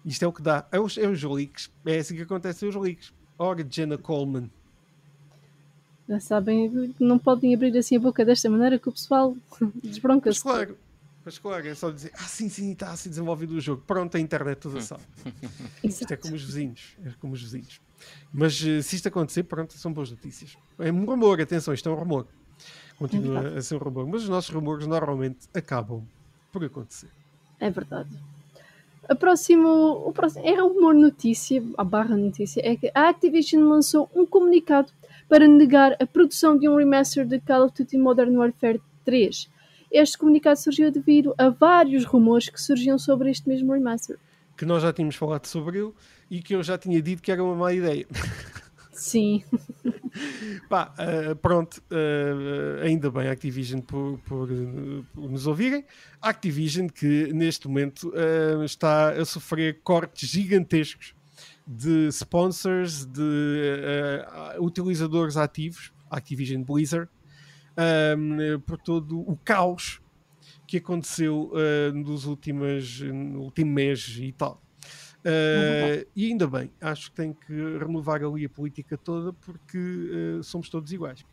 [0.05, 0.67] Isto é o que dá.
[0.71, 1.73] É os, é os leaks.
[1.85, 3.13] É assim que acontece os leaks.
[3.39, 4.51] Ora, Jenna Coleman.
[6.09, 9.37] Já sabem, não podem abrir assim a boca desta maneira que o pessoal
[9.83, 10.41] desbronca-se.
[10.41, 10.79] claro,
[11.25, 13.83] mas claro, é só dizer, ah sim, sim, está a ser desenvolvido o jogo.
[13.85, 15.03] Pronto, a internet toda sabe.
[15.83, 16.97] isto é como os vizinhos.
[17.05, 17.81] É como os vizinhos.
[18.33, 20.57] Mas eh, se isto acontecer, pronto, são boas notícias.
[20.79, 22.29] É um rumor, atenção, isto é um rumor.
[22.97, 24.07] Continua é a ser um rumor.
[24.07, 26.07] Mas os nossos rumores normalmente acabam
[26.53, 27.11] por acontecer.
[27.59, 28.11] É verdade.
[29.09, 29.69] A próximo,
[30.07, 34.93] o próximo é uma notícia, a barra notícia, é que a Activision lançou um comunicado
[35.29, 39.49] para negar a produção de um remaster de Call of Duty Modern Warfare 3.
[39.91, 44.19] Este comunicado surgiu devido a vários rumores que surgiam sobre este mesmo remaster.
[44.57, 45.93] Que nós já tínhamos falado sobre ele
[46.31, 48.07] e que eu já tinha dito que era uma má ideia.
[48.93, 49.45] Sim.
[50.69, 54.49] Pá, uh, pronto, uh, ainda bem Activision por, por,
[55.15, 55.85] por, nos ouvirem.
[56.21, 61.16] Activision que neste momento uh, está a sofrer cortes gigantescos
[61.67, 64.25] de sponsors, de
[64.59, 67.09] utilizadores ativos, Activision Blizzard,
[68.67, 70.01] por todo o caos
[70.67, 71.53] que aconteceu
[71.93, 74.63] nos últimos, no último mês e tal.
[75.27, 80.43] Uh, e ainda bem, acho que tem que renovar ali a política toda porque uh,
[80.45, 81.27] somos todos iguais.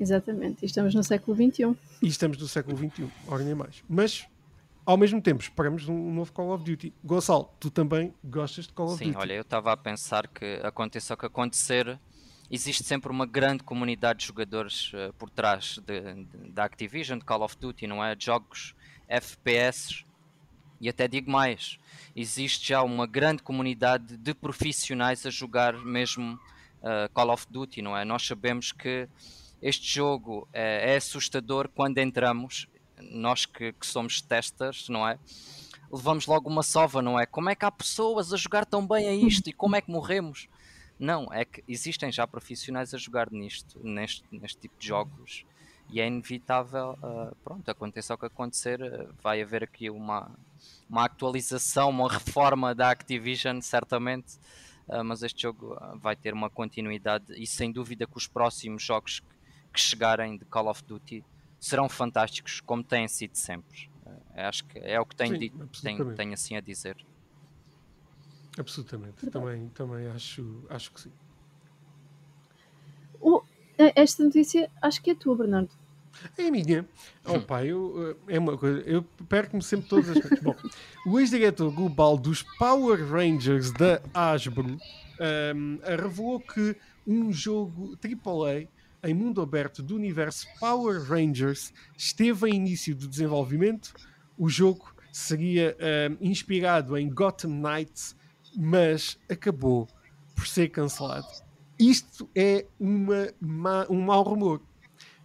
[0.00, 1.76] Exatamente, e estamos no século XXI.
[2.02, 3.84] E estamos no século XXI, ora nem mais.
[3.88, 4.26] Mas,
[4.88, 6.94] ao mesmo tempo, esperamos um novo Call of Duty.
[7.04, 9.16] Gonçalo, tu também gostas de Call of Sim, Duty?
[9.16, 12.00] Sim, olha, eu estava a pensar que aconteça o que acontecer,
[12.50, 15.78] existe sempre uma grande comunidade de jogadores uh, por trás
[16.54, 18.16] da Activision, de Call of Duty, não é?
[18.18, 18.74] Jogos
[19.06, 20.06] FPS
[20.80, 21.78] e até digo mais,
[22.16, 26.32] existe já uma grande comunidade de profissionais a jogar mesmo
[26.80, 28.06] uh, Call of Duty, não é?
[28.06, 29.06] Nós sabemos que
[29.60, 32.66] este jogo é, é assustador quando entramos,
[33.02, 35.18] nós que, que, somos testers, não é?
[35.90, 37.26] Levamos logo uma sova, não é?
[37.26, 39.90] Como é que há pessoas a jogar tão bem a isto e como é que
[39.90, 40.48] morremos?
[40.98, 45.44] Não, é que existem já profissionais a jogar nisto, neste, neste tipo de jogos
[45.90, 50.30] e é inevitável, uh, pronto, aconteça o que acontecer, uh, vai haver aqui uma,
[50.88, 54.36] uma atualização, uma reforma da Activision, certamente,
[54.88, 59.22] uh, mas este jogo vai ter uma continuidade e sem dúvida que os próximos jogos
[59.72, 61.24] que chegarem de Call of Duty
[61.58, 63.90] serão fantásticos, como têm sido sempre.
[64.34, 66.96] acho que é o que tenho, Sim, dito, tenho, tenho assim a dizer.
[68.58, 71.12] Absolutamente, também, também acho, acho que sim.
[73.20, 73.42] O,
[73.76, 75.70] esta notícia acho que é tua, Bernardo.
[76.36, 76.88] É a minha.
[77.24, 80.40] Oh, pá, eu, eh, é uma coisa, eu perco-me sempre todas as vezes.
[80.40, 80.56] Bom,
[81.06, 84.78] o ex-diretor global dos Power Rangers da Hasbro um,
[85.20, 88.68] ehm, revelou que um jogo AAA
[89.02, 93.94] em mundo aberto do universo Power Rangers esteve em início de desenvolvimento.
[94.36, 98.16] O jogo seria ehm, inspirado em Gotham Knights,
[98.56, 99.88] mas acabou
[100.34, 101.26] por ser cancelado.
[101.78, 103.28] Isto é uma,
[103.88, 104.60] um mau rumor.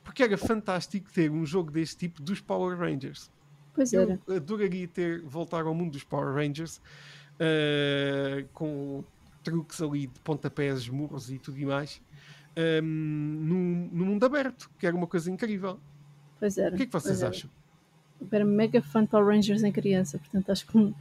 [0.03, 3.31] Porque era fantástico ter um jogo deste tipo dos Power Rangers.
[3.73, 4.19] Pois era.
[4.27, 6.77] Eu adoraria ter voltar ao mundo dos Power Rangers
[7.35, 9.03] uh, com
[9.43, 12.01] truques ali de pontapés, murros e tudo e mais
[12.57, 13.55] um, no,
[13.91, 15.79] no, mundo aberto, que era uma coisa incrível.
[16.39, 16.73] Pois era.
[16.73, 17.49] O que é que vocês acham?
[18.21, 20.93] Eu era mega fã de Power Rangers em criança, portanto acho que um,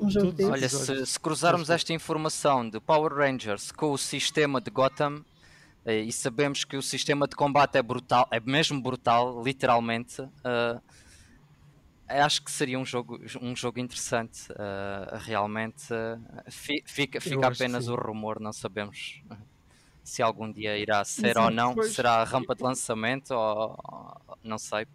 [0.00, 0.50] um jogo desse.
[0.50, 5.24] Olha, se, se cruzarmos esta informação de Power Rangers com o sistema de Gotham,
[5.84, 10.20] eh, e sabemos que o sistema de combate é brutal, é mesmo brutal, literalmente.
[10.20, 10.82] Uh,
[12.08, 14.50] acho que seria um jogo, um jogo interessante.
[14.52, 16.50] Uh, realmente uh,
[16.84, 19.22] fica, fica apenas o rumor, não sabemos
[20.06, 21.74] se algum dia irá ser Sim, ou não.
[21.74, 21.92] Pois.
[21.92, 24.86] Será a rampa de lançamento ou, ou não sei.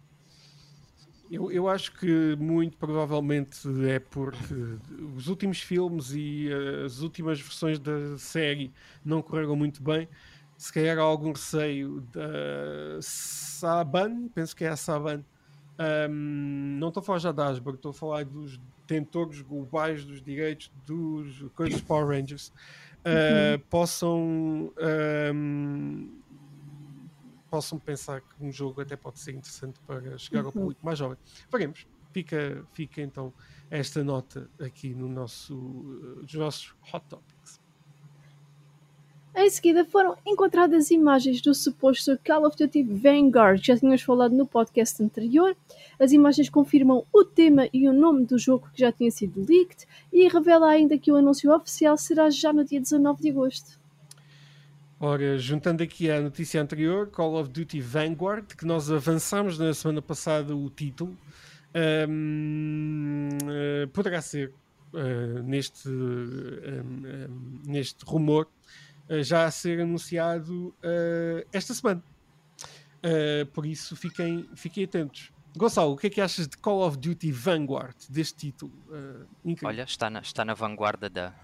[1.30, 4.54] Eu, eu acho que muito provavelmente é porque
[5.14, 6.48] os últimos filmes e
[6.84, 8.72] as últimas versões da série
[9.04, 10.08] não correram muito bem.
[10.56, 15.24] Se calhar há algum receio da Saban, penso que é a Saban.
[16.08, 20.22] Um, não estou a falar já da Asberg, estou a falar dos detentores globais dos
[20.22, 22.52] direitos dos coisas Power Rangers.
[23.06, 24.72] Uh, possam
[25.34, 26.22] um,
[27.50, 30.52] possam pensar que um jogo até pode ser interessante para chegar ao Uhum.
[30.52, 31.18] público mais jovem.
[31.50, 31.86] Faremos.
[32.12, 33.32] Fica, fica então
[33.70, 35.54] esta nota aqui no nosso,
[36.20, 37.31] nos nossos Hot Topics.
[39.34, 44.46] Em seguida foram encontradas imagens do suposto Call of Duty Vanguard, já tínhamos falado no
[44.46, 45.56] podcast anterior.
[45.98, 49.86] As imagens confirmam o tema e o nome do jogo que já tinha sido leaked
[50.12, 53.80] e revela ainda que o anúncio oficial será já no dia 19 de agosto.
[55.00, 60.02] Ora, juntando aqui a notícia anterior, Call of Duty Vanguard, que nós avançámos na semana
[60.02, 61.16] passada o título,
[62.06, 64.52] hum, eh, poderá ser
[64.94, 68.46] eh, neste, hum, hum, neste rumor
[69.20, 72.02] já a ser anunciado eh, esta semana.
[73.02, 75.32] Eh, por isso fiquem, fiquem atentos.
[75.56, 78.72] Gonçalo, o que é que achas de Call of Duty Vanguard, deste título?
[78.90, 79.68] Eh, incrível.
[79.68, 81.34] Olha, está na, está na vanguarda da,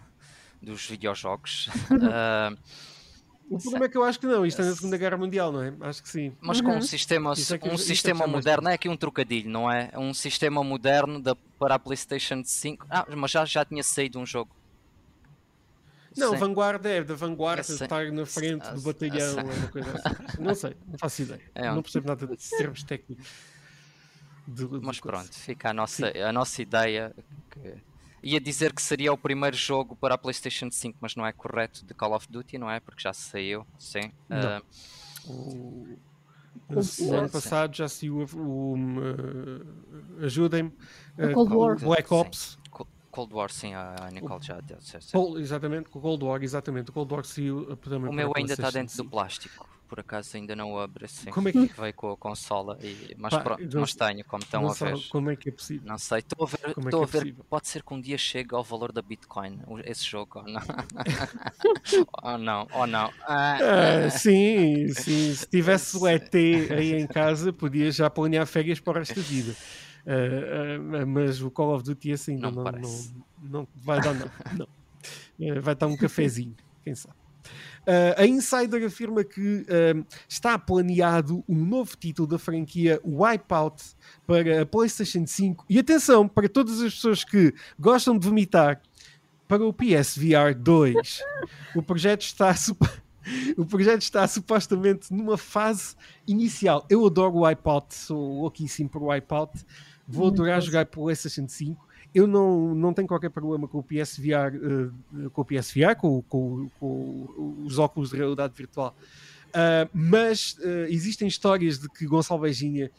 [0.62, 1.68] dos videojogos.
[2.10, 2.54] Ah,
[3.50, 5.62] o problema é que eu acho que não, isto é na Segunda Guerra Mundial, não
[5.62, 5.74] é?
[5.80, 6.32] Acho que sim.
[6.40, 6.78] mas com Uhum.
[6.78, 9.70] um sistema, Isso é que- um é sistema chama moderno, é aqui um trocadilho, não
[9.70, 9.90] é?
[9.96, 12.86] Um sistema moderno da, para a PlayStation 5.
[12.88, 14.50] Ah, mas já, já tinha saído um jogo.
[16.16, 16.36] Não, Sim.
[16.38, 17.74] vanguarda é da vanguarda, sei.
[17.76, 20.42] estar na frente Ah, do batalhão, é uma coisa assim.
[20.42, 21.40] Não sei, não faço ideia.
[21.54, 23.26] É não percebo nada de termos técnicos.
[24.46, 25.18] de- de Mas coisa.
[25.18, 27.14] pronto, fica a nossa, a nossa ideia.
[27.50, 27.74] Que...
[28.22, 31.84] Ia dizer que seria o primeiro jogo para a PlayStation 5, mas não é correto
[31.86, 32.80] de Call of Duty, não é?
[32.80, 34.10] Porque já saiu, sim.
[34.28, 34.38] Não.
[34.38, 34.62] Ah,
[35.26, 35.98] O,
[36.70, 38.74] o ano passado já saiu o.
[38.74, 40.70] uh, Ajudem-me.
[41.18, 41.78] uh, Cold War.
[41.78, 42.14] Black Sim.
[42.16, 42.58] Ops.
[42.70, 44.78] Co- Cold War, sim, a Nicole já deu.
[45.12, 46.90] Cold- exatamente, o Cold War, exatamente.
[46.90, 49.10] O Cold War saiu também O meu ainda está dentro do 5.
[49.10, 51.28] plástico, por acaso ainda não o abro assim.
[51.32, 53.16] Como é que- Veio com a consola, e...
[53.18, 55.08] mas Pá, pronto, não mas tenho, como estão a ver.
[55.10, 55.88] como é que é possível.
[55.88, 57.44] Não sei, estou a ver, Como é a é ver, possível?
[57.50, 60.60] pode ser que um dia chegue ao valor da Bitcoin, o- esse jogo, ou não?
[62.22, 63.12] ou não, ou não.
[63.26, 63.58] Ah,
[64.06, 65.34] Ah, sim, sim.
[65.34, 66.34] Se tivesse o ET
[66.70, 69.56] aí em casa, podia já planear férias para o resto da vida.
[70.08, 72.80] Ah, ah, mas o Call of Duty assim não, Não não,
[73.42, 74.30] não, vai dar não.
[74.56, 74.68] não.
[75.40, 77.14] Ah, vai estar um cafezinho, quem sabe.
[77.86, 83.84] Ah, a Insider afirma que ah, está planeado um novo título da franquia Wipeout
[84.26, 88.80] para a PlayStation 5 e atenção para todas as pessoas que gostam de vomitar
[89.46, 91.22] para o PSVR 2.
[91.74, 92.54] O projeto está
[93.56, 95.94] o projeto está supostamente numa fase
[96.26, 96.86] inicial.
[96.88, 99.52] Eu adoro o Wipeout, sou louquíssimo por Wipeout.
[100.08, 101.86] Vou adorar jogar pelo PlayStation 5.
[102.14, 106.70] Eu não, não tenho qualquer problema com o PSVR, eh, com o PSVR, com, com-
[106.80, 108.96] com os óculos de realidade virtual.
[109.52, 112.90] Ah, mas eh, existem histórias de que Gonçalo Beijinha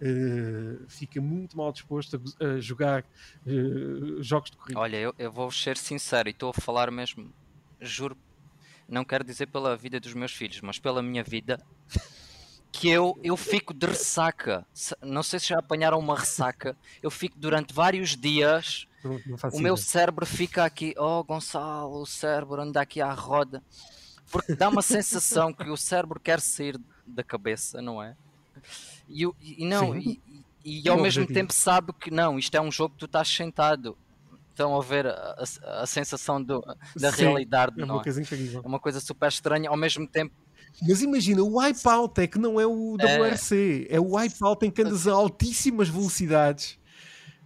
[0.00, 3.04] eh, fica muito mal disposto a, a jogar
[3.46, 4.78] eh, jogos de corrida.
[4.80, 7.28] Olha, eu, eu vou ser sincero e estou a falar mesmo,
[7.80, 8.16] juro,
[8.88, 11.58] não quero dizer pela vida dos meus filhos, mas pela minha vida,
[12.72, 14.66] que eu, eu fico de ressaca.
[15.02, 16.74] Não sei se já apanharam uma ressaca.
[17.02, 19.86] Eu fico durante vários dias, Não- não faço o meu ideia.
[19.86, 23.62] cérebro fica aqui, oh Gonçalo, o cérebro anda aqui à roda.
[24.30, 28.16] Porque dá uma sensação que o cérebro quer sair da cabeça, não é?
[29.08, 30.18] E, e não, Sim.
[30.64, 33.06] e, e ao Um mesmo tempo sabe que não, isto é um jogo que tu
[33.06, 33.96] estás sentado.
[34.50, 35.12] Estão a ver a,
[35.66, 36.62] a- a sensação do-
[36.96, 38.56] da Sim, realidade, É não uma é?
[38.62, 40.34] É uma coisa super estranha, ao mesmo tempo.
[40.80, 43.18] Mas imagina, o Wipeout é que não é o É.
[43.18, 46.78] WRC, é o Wipeout em que andas a altíssimas velocidades.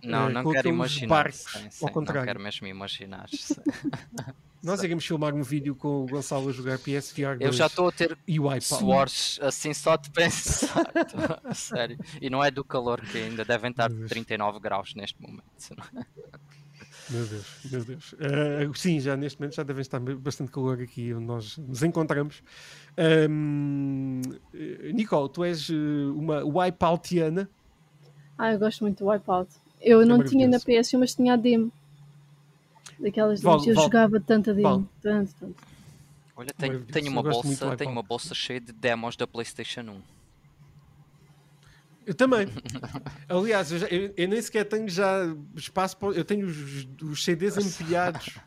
[0.03, 1.09] Não, Eh, não quero imaginar.
[1.09, 2.25] barcos, sim, ao sim, não contrário.
[2.25, 3.29] quero mesmo imaginar.
[3.31, 3.55] sim.
[4.63, 7.89] Nós iremos filmar um vídeo com o Gonçalo a jogar PSVR 2 Eu já estou
[7.89, 10.91] a ter e suores assim só de pensar.
[11.55, 11.97] Sério.
[12.21, 14.11] E não é do calor que ainda devem estar Meu Deus.
[14.11, 15.45] 39 graus neste momento.
[17.09, 17.13] É?
[17.13, 18.15] Meu Deus, meu Deus.
[18.19, 22.43] Eh, sim, já neste momento já devem estar bastante calor aqui onde nós nos encontramos.
[22.97, 24.21] Ahm,
[24.55, 25.75] eh, Nicole, tu és eh,
[26.15, 27.49] uma Wipeoutiana.
[28.37, 29.51] Ah, eu gosto muito do Wipeout.
[29.81, 30.91] Eu não tinha na maravilhoso.
[30.97, 31.71] PS1, mas tinha a demo.
[32.99, 33.67] Daquelas Val- demos.
[33.69, 34.89] Eu Val- jogava tanta demo.
[35.03, 35.57] Tanto, tanto.
[36.37, 40.16] Olha, tenho, tenho uma bolsa, tenho uma bolsa cheia de demos da PlayStation 1.
[42.07, 42.47] Eu também.
[43.29, 46.09] Aliás, eu, já- eu- eu nem sequer tenho já espaço para.
[46.17, 48.39] Eu tenho os, os CDs empilhados.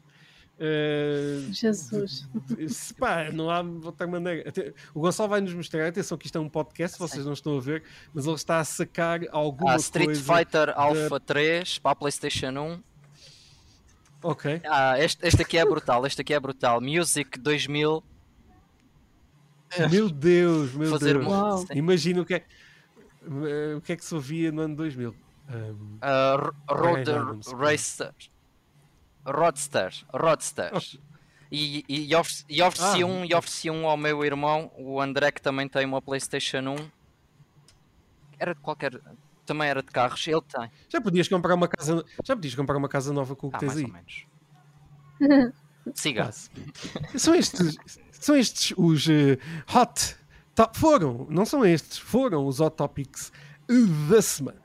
[0.61, 2.27] Eh, Jesus.
[2.67, 4.49] se pá, não há outra maneira.
[4.49, 7.57] Até- o Gonçalo vai nos mostrar, atenção que isto é um podcast, vocês não estão
[7.57, 10.33] a ver, mas ele está a sacar alguma Há Street coisa.
[10.37, 12.83] Fighter Alpha 3 para a PlayStation 1.
[14.21, 14.61] Ok.
[14.69, 16.81] Ah, este, este aqui é brutal, este aqui é brutal.
[16.81, 18.03] Music 2000.
[19.91, 21.25] Meu Deus, meu fazer Deus.
[21.25, 21.65] uma.
[21.73, 22.43] Imagina o que é,
[23.47, 25.15] eh, o que é que se ouvia no ano 2000.
[25.49, 28.13] Um, Ah, Ro- Road Adams, Racer.
[29.25, 29.93] Roadster.
[30.13, 30.97] Roadsters.
[31.51, 33.05] E, e, e ofereci, e ofereci Ah.
[33.07, 36.75] um, e ofereci um ao meu irmão, o André, que também tem uma PlayStation 1.
[38.37, 39.01] Era de qualquer.
[39.47, 40.69] Também era de carros, ele tem.
[40.87, 43.59] Já podias comprar uma casa, já podias comprar uma casa nova com o que Ah,
[43.61, 43.85] tens mais aí.
[43.85, 44.27] ou menos.
[45.95, 46.29] Siga.
[47.17, 47.77] São estes,
[48.11, 49.39] são estes os eh,
[49.75, 50.17] hot
[50.59, 53.31] to- foram, não são estes, foram os hot topics
[54.09, 54.59] da semana.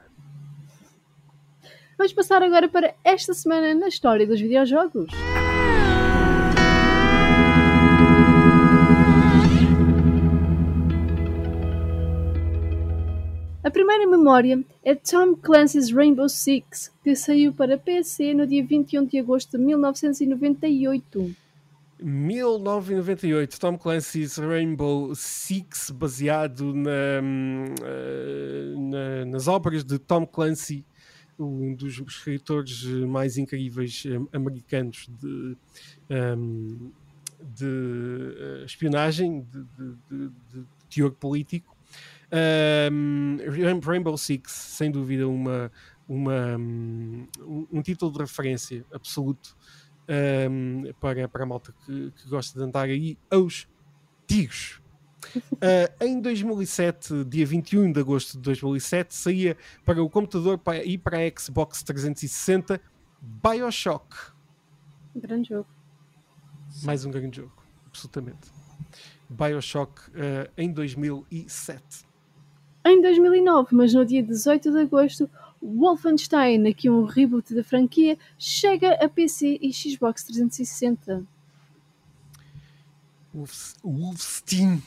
[1.97, 5.11] Vamos passar agora para esta semana na história dos videojogos.
[13.63, 19.07] A primeira memória é Tom Clancy's Rainbow Six, que saiu para PC no dia 21
[19.07, 21.35] de agosto de 1998.
[22.05, 26.91] 1998, Tom Clancy's Rainbow Six, baseado na,
[27.23, 30.85] hum, eh, na- nas obras de Tom Clancy,
[31.39, 35.57] um dos escritores mais incríveis eh, americanos de,
[36.37, 36.93] hum,
[37.43, 37.65] de
[38.37, 39.65] eh, espionagem, de,
[40.11, 41.75] de- de- teor político.
[42.93, 45.73] Um, Rain- Rainbow Six, sem dúvida, uma,
[46.09, 49.57] uma, hum, um, um título de referência absoluto
[50.09, 53.67] um, para, para a malta que, que gosta de andar aí aos
[54.27, 54.81] tiros.
[55.37, 60.99] Uh, em 2007, dia 21 de agosto de 2007, saía para o computador pa- e
[60.99, 62.81] para a Xbox 360
[63.21, 64.15] Bioshock.
[65.17, 65.69] Grande jogo.
[66.83, 67.53] Mais um grande jogo,
[67.87, 68.51] absolutamente.
[69.31, 72.05] Bioshock uh, em 2007.
[72.87, 75.31] Em 2009, mas no dia 18 de agosto,
[75.67, 81.25] Wolfenstein, aqui um reboot da franquia, chega a PC e Xbox 360.
[83.33, 84.83] Wolfs- Wolfenstein.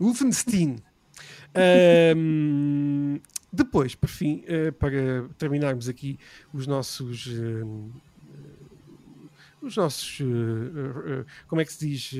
[0.00, 0.78] Wolfenstein.
[1.56, 3.20] Ahm,
[3.52, 6.18] depois, por fim, eh, para terminarmos aqui
[6.52, 7.26] os nossos.
[7.28, 7.64] eh,
[9.62, 10.18] os nossos.
[10.20, 12.12] eh, como é que se diz?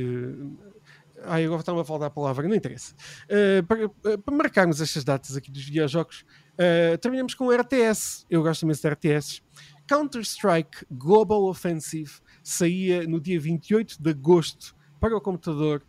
[1.25, 2.95] Ai, agora está-me a faltar a palavra, não interessa.
[3.29, 6.25] Eh, para, eh, para marcarmos estas datas aqui dos videojogos,
[6.59, 8.27] eh, terminamos com o RTS.
[8.29, 9.43] Eu gosto imenso de RTS.
[9.89, 12.11] Counter-Strike Global Offensive
[12.43, 15.83] saía no dia 28 de agosto para o computador.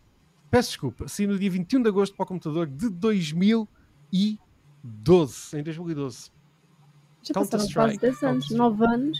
[0.50, 3.68] Peço desculpa, saía no dia 21 de agosto para o computador de 2012.
[5.58, 6.30] Em 2012.
[7.22, 7.98] Já passaram quase Counter-Strike.
[7.98, 8.58] 10 anos, Counter-Strike.
[8.58, 9.18] 9 anos.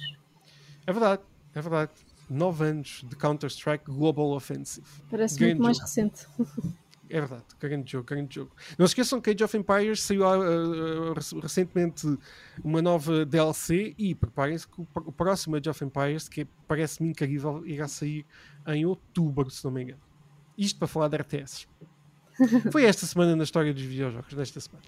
[0.86, 1.22] É verdade,
[1.54, 1.92] é verdade.
[2.30, 4.86] 9 anos de Counter-Strike Global Offensive.
[5.10, 5.86] Parece Grande muito mais jogo.
[5.86, 6.26] recente.
[7.10, 8.50] É verdade, grande jogo, grande jogo.
[8.78, 10.24] Não se esqueçam que Age of Empires saiu
[11.14, 12.18] rec- recentemente
[12.62, 17.08] uma nova DLC e preparem-se que o, pr- o próximo Age of Empires, que parece-me
[17.08, 18.26] incrível, irá sair
[18.66, 20.00] em outubro, se não me engano.
[20.58, 21.66] Isto para falar de RTS.
[22.70, 24.84] Foi esta semana na história dos videojogos, nesta semana.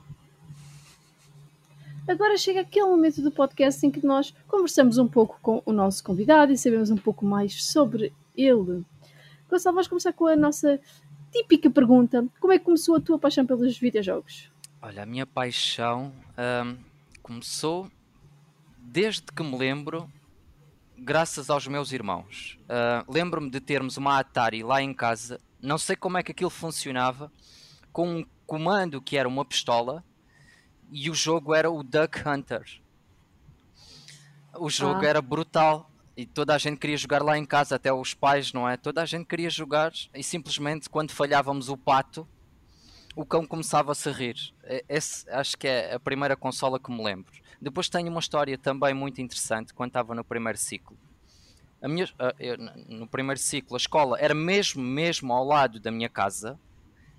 [2.10, 6.02] Agora chega aquele momento do podcast em que nós conversamos um pouco com o nosso
[6.02, 8.84] convidado e sabemos um pouco mais sobre ele.
[9.48, 10.80] Gonçalo, vamos começar com a nossa
[11.30, 14.50] típica pergunta: Como é que começou a tua paixão pelos videojogos?
[14.82, 16.78] Olha, a minha paixão ahm,
[17.22, 17.88] começou
[18.76, 20.10] desde que me lembro,
[20.98, 22.58] graças aos meus irmãos.
[22.68, 26.50] Ah, Lembro-me de termos uma Atari lá em casa, não sei como é que aquilo
[26.50, 27.30] funcionava,
[27.92, 30.04] com um comando que era uma pistola
[30.90, 32.64] e o jogo era o Duck Hunter.
[34.58, 35.06] O jogo Ah.
[35.06, 38.68] era brutal e toda a gente queria jogar lá em casa, até os pais, não
[38.68, 38.76] é?
[38.76, 42.26] Toda a gente queria jogar e simplesmente quando falhávamos o pato,
[43.14, 44.36] o cão começava a se rir.
[44.88, 47.32] Esse acho que é a primeira consola que me lembro.
[47.60, 50.96] Depois tenho uma história também muito interessante quando estava no primeiro ciclo.
[51.82, 52.56] A minha, a- eu,
[52.88, 56.58] no primeiro ciclo, a escola era mesmo, mesmo ao lado da minha casa.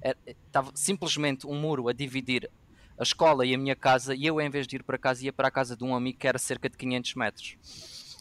[0.01, 2.49] Era- Estava simplesmente um muro a dividir
[3.01, 4.13] a escola e a minha casa.
[4.13, 6.19] E eu, em vez de ir para casa, ia para a casa de um amigo
[6.19, 7.57] que era cerca de 500 metros.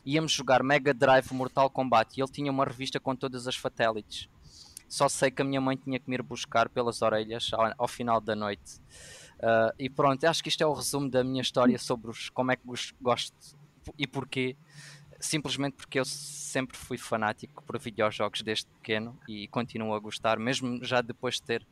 [0.06, 4.30] Íamos jogar Mega Drive Mortal Kombat e ele tinha uma revista com todas as fatalities.
[4.88, 7.86] Só sei que a minha mãe tinha que me ir buscar pelas orelhas ao, ao
[7.86, 8.80] final da noite.
[9.42, 12.50] Ah, e pronto, acho que isto é o resumo da minha história sobre os, como
[12.50, 13.36] é que os gosto
[13.98, 14.56] e porquê.
[15.20, 20.82] Simplesmente porque eu sempre fui fanático por videojogos desde pequeno e continuo a gostar, mesmo
[20.82, 21.66] já depois de ter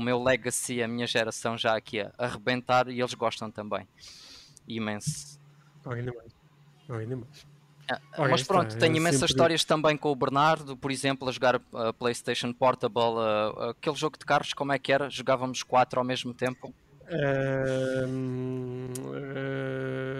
[0.00, 3.86] o meu legacy, a minha geração já aqui a arrebentar e eles gostam também.
[4.66, 5.38] Imenso.
[5.86, 6.32] Ainda mais.
[6.88, 7.46] Ainda mais.
[7.90, 11.32] Ah, Mas pronto, é tenho imensas sempre- histórias também com o Bernardo, por exemplo, a
[11.32, 15.10] jogar a PlayStation Portable, ah, aquele jogo de carros, como é que era?
[15.10, 16.72] Jogávamos quatro ao mesmo tempo.
[17.10, 18.86] Ahm,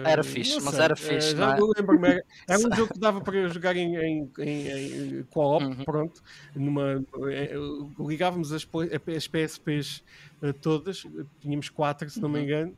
[0.05, 1.59] ah, Era fixe, mas era fixe, não é?
[1.59, 5.63] eu lembro-me, era, era um jogo que dava para jogar em, em, em, em co-op,
[5.63, 5.85] Uhum.
[5.85, 6.21] pronto.
[6.55, 7.53] Numa, eh,
[7.99, 8.63] ligávamos as,
[9.15, 10.03] as PSPs
[10.41, 11.01] eh, todas,
[11.39, 12.45] tínhamos quatro, se não me Uhum.
[12.45, 12.77] engano,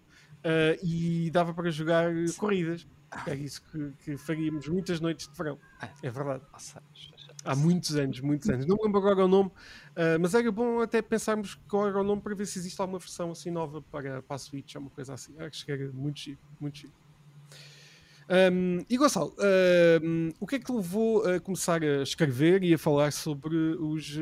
[0.84, 2.86] e dava para jogar corridas.
[3.26, 5.60] Era isso que, que faríamos muitas noites de verão.
[6.02, 6.44] É verdade.
[6.54, 7.13] Ou seja,
[7.46, 8.66] Há muitos anos, muitos anos.
[8.66, 12.04] Não me lembro agora o nome, uh, mas era bom até pensarmos qual era o
[12.04, 15.14] nome para ver se existe alguma versão assim nova para, para a Switch, uma coisa
[15.14, 15.34] assim.
[15.40, 16.94] Acho que era muito chique, muito chique.
[18.30, 19.36] Um, e Gonçalo,
[20.02, 24.18] um, o que é que levou a começar a escrever e a falar sobre os,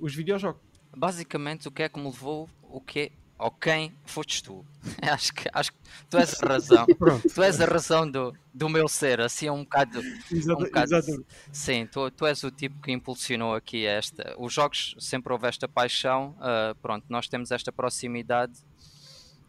[0.00, 0.62] os videojogos?
[0.96, 4.64] Basicamente, o que é que me levou, o que ou quem foste tu.
[5.02, 5.78] acho, que, acho que
[6.08, 6.86] tu és a razão.
[7.34, 10.00] tu és a razão do, do meu ser, assim é um bocado.
[10.30, 11.26] Exato, um bocado exatamente.
[11.52, 14.34] Sim, tu, tu és o tipo que impulsionou aqui esta.
[14.38, 18.54] Os jogos sempre houve esta paixão, uh, pronto, nós temos esta proximidade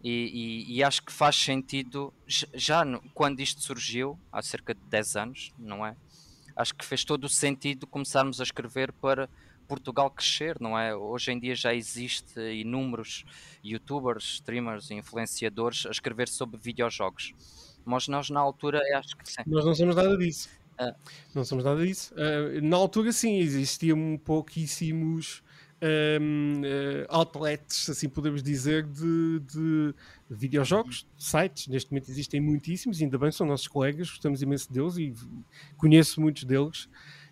[0.07, 4.81] e, e, e, acho que faz sentido, já no, quando isto surgiu, há cerca de
[4.81, 5.95] 10 anos, não é?
[6.55, 9.27] Acho que fez todo o sentido começarmos a escrever para
[9.67, 10.95] Portugal crescer, não é?
[10.95, 13.25] Hoje em dia já existe inúmeros
[13.63, 17.33] youtubers, streamers, influenciadores a escrever sobre videojogos.
[17.83, 19.41] Mas nós na altura acho que sim.
[19.45, 20.49] Nós não somos nada disso.
[20.77, 20.93] Ah.
[21.33, 22.13] Não somos nada disso.
[22.13, 25.43] Uh, na altura sim, existiam pouquíssimos
[25.81, 29.95] um, uh, outlets, assim podemos dizer, de, de
[30.29, 31.67] videojogos, sites.
[31.67, 35.13] Neste momento existem muitíssimos, ainda bem, são nossos colegas, gostamos imenso deles e
[35.77, 36.89] conheço muitos deles.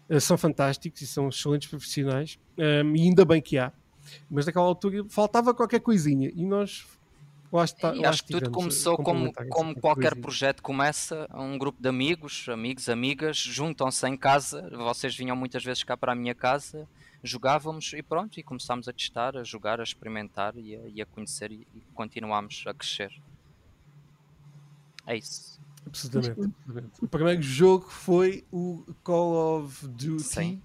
[0.09, 3.71] Uh, são fantásticos e são excelentes profissionais, um, e ainda bem que há.
[4.29, 6.85] Mas naquela altura faltava qualquer coisinha e nós
[7.63, 12.47] Está, e acho que tudo começou como, como qualquer projeto começa, um grupo de amigos,
[12.49, 16.87] amigos, amigas, juntam-se em casa, vocês vinham muitas vezes cá para a minha casa
[17.23, 21.05] jogávamos e pronto, e começámos a testar, a jogar, a experimentar e a, e a
[21.05, 23.11] conhecer e, e continuámos a crescer.
[25.07, 25.59] É isso.
[25.85, 26.55] Absolutamente,
[27.01, 30.61] O primeiro jogo foi o Call of Duty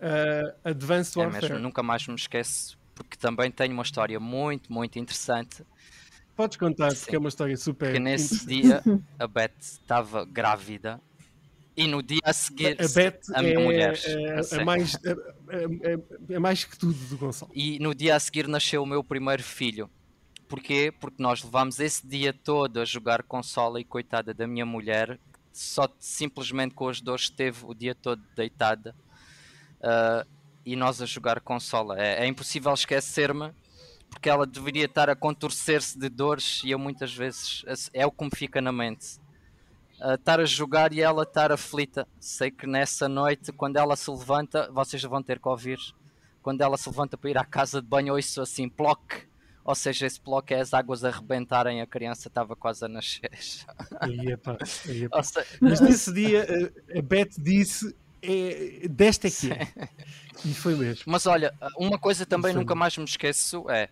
[0.00, 1.46] uh, Advanced Warfare.
[1.46, 5.64] É mesmo, nunca mais me esqueço, porque também tem uma história muito, muito interessante.
[6.34, 7.00] Podes contar, Sim.
[7.00, 7.92] porque é uma história super.
[7.92, 8.82] Que nesse dia
[9.18, 11.00] a Beth estava grávida
[11.76, 14.00] e no dia a seguir, a, Beth a minha é, mulher.
[14.04, 17.50] É, é mais, é, é, é, mais que tudo do Gonçalo.
[17.54, 19.90] E no dia a seguir nasceu o meu primeiro filho.
[20.48, 20.92] Porquê?
[21.00, 25.18] Porque nós levámos esse dia todo a jogar consola e coitada da minha mulher,
[25.52, 28.94] só simplesmente com as dores esteve o dia todo deitada
[29.80, 30.26] uh,
[30.64, 32.00] e nós a jogar consola.
[32.00, 33.52] É, é impossível esquecer-me
[34.08, 38.24] porque ela deveria estar a contorcer-se de dores e eu muitas vezes é o que
[38.24, 39.18] me fica na mente
[40.00, 42.06] uh, estar a jogar e ela estar aflita.
[42.20, 45.78] Sei que nessa noite, quando ela se levanta, vocês vão ter que ouvir.
[46.42, 49.26] Quando ela se levanta para ir à casa de banho, ouço assim, ploc.
[49.66, 53.30] Ou seja, esse ploc é as águas a arrebentarem, a criança estava quase a nascer.
[54.00, 54.56] Aí, epá,
[54.88, 55.22] aí, epá.
[55.24, 55.46] Seja...
[55.60, 56.46] Mas nesse dia,
[56.96, 57.92] a Beth disse
[58.22, 59.50] é, desta aqui.
[59.52, 59.88] É.
[60.44, 61.04] E foi mesmo.
[61.06, 63.88] Mas olha, uma coisa também nunca mais me esqueço é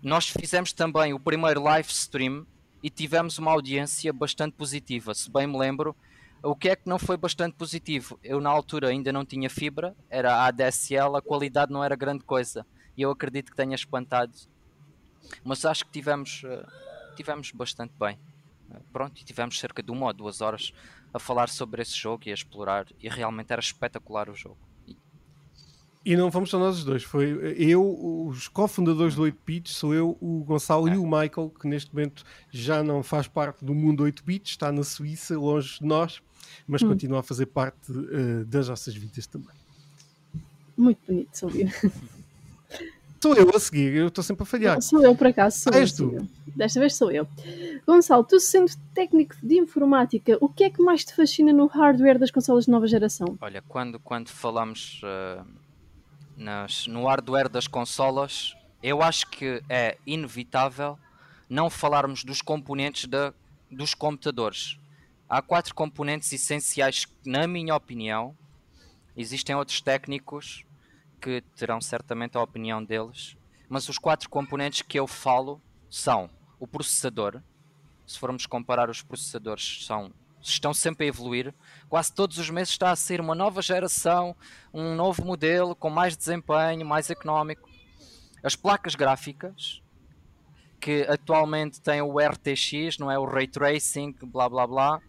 [0.00, 2.46] nós fizemos também o primeiro live stream
[2.80, 5.12] e tivemos uma audiência bastante positiva.
[5.14, 5.96] Se bem me lembro,
[6.42, 8.20] o que é que não foi bastante positivo?
[8.22, 12.64] Eu na altura ainda não tinha fibra, era ADSL, a qualidade não era grande coisa
[12.96, 14.32] e eu acredito que tenha espantado.
[15.44, 16.66] Mas acho que tivemos, eh,
[17.16, 18.18] tivemos bastante bem.
[18.70, 20.72] Eh, pronto, e tivemos cerca de uma ou duas horas
[21.12, 24.58] a falar sobre esse jogo e a explorar, e realmente era espetacular o jogo.
[26.04, 30.16] E não fomos só nós os dois, foi eu, os cofundadores do 8-bits, sou eu,
[30.20, 30.94] o Gonçalo é.
[30.94, 34.84] e o Michael, que neste momento já não faz parte do mundo 8-bits, está na
[34.84, 36.22] Suíça, longe de nós,
[36.66, 36.88] mas hum.
[36.88, 39.54] continua a fazer parte uh, das nossas vidas também.
[40.76, 41.68] Muito bonito, sou eu.
[43.20, 44.74] Sou eu a seguir, eu estou sempre a falhar.
[44.74, 45.58] Não, sou eu, por acaso.
[45.58, 46.28] Sou ah, és tu?
[46.54, 47.26] Desta vez sou eu.
[47.86, 52.18] Gonçalo, tu sendo técnico de informática, o que é que mais te fascina no hardware
[52.18, 53.36] das consolas de nova geração?
[53.40, 55.00] Olha, quando, quando falamos.
[55.02, 55.68] Uh
[56.38, 60.98] nas, no hardware das consolas, eu acho que é inevitável
[61.50, 63.32] não falarmos dos componentes de,
[63.70, 64.78] dos computadores.
[65.28, 68.36] Há quatro componentes essenciais que, na minha opinião,
[69.16, 70.64] existem outros técnicos
[71.20, 73.36] que terão certamente a opinião deles,
[73.68, 75.60] mas os quatro componentes que eu falo
[75.90, 77.42] são o processador.
[78.06, 81.54] Se formos comparar os processadores, são estão sempre a evoluir.
[81.88, 84.36] Quase todos os meses está a sair uma nova geração,
[84.72, 87.68] um novo modelo com mais desempenho, mais económico.
[88.42, 89.82] As placas gráficas,
[90.80, 95.00] que atualmente têm o RTX, não é o Ray Tracing, blá blá blá.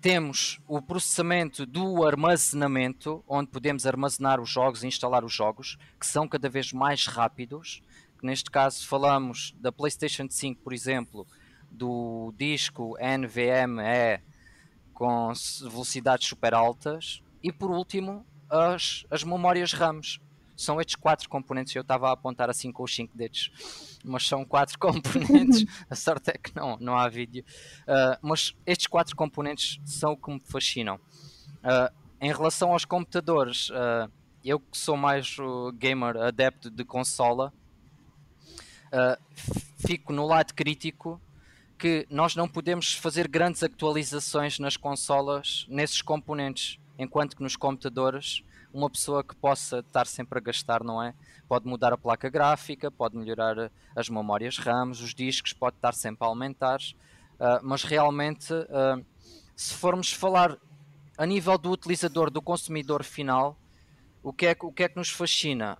[0.00, 6.06] Temos o processamento do armazenamento, onde podemos armazenar os jogos e instalar os jogos, que
[6.06, 7.82] são cada vez mais rápidos.
[8.22, 11.26] Neste caso falamos da PlayStation 5, por exemplo,
[11.68, 14.22] do disco NVMe
[14.94, 15.32] com
[15.68, 20.20] velocidades super altas e por último as, as memórias RAMs.
[20.58, 23.52] São estes quatro componentes, eu estava a apontar assim com os cinco dedos,
[24.04, 27.44] mas são quatro componentes, a sorte é que não, não há vídeo.
[27.82, 30.96] Uh, mas estes quatro componentes são o que me fascinam.
[30.96, 34.10] Uh, em relação aos computadores, uh,
[34.44, 35.36] eu que sou mais
[35.78, 37.52] gamer adepto de consola,
[39.76, 41.20] fico no lado crítico
[41.78, 48.42] que nós não podemos fazer grandes atualizações nas consolas nesses componentes, enquanto que nos computadores
[48.78, 51.14] uma pessoa que possa estar sempre a gastar, não é?
[51.48, 56.24] Pode mudar a placa gráfica, pode melhorar as memórias RAM, os discos, pode estar sempre
[56.24, 59.04] a aumentar, uh, mas realmente, uh,
[59.56, 60.56] se formos falar
[61.16, 63.58] a nível do utilizador, do consumidor final,
[64.22, 65.76] o que é, o que, é que nos fascina?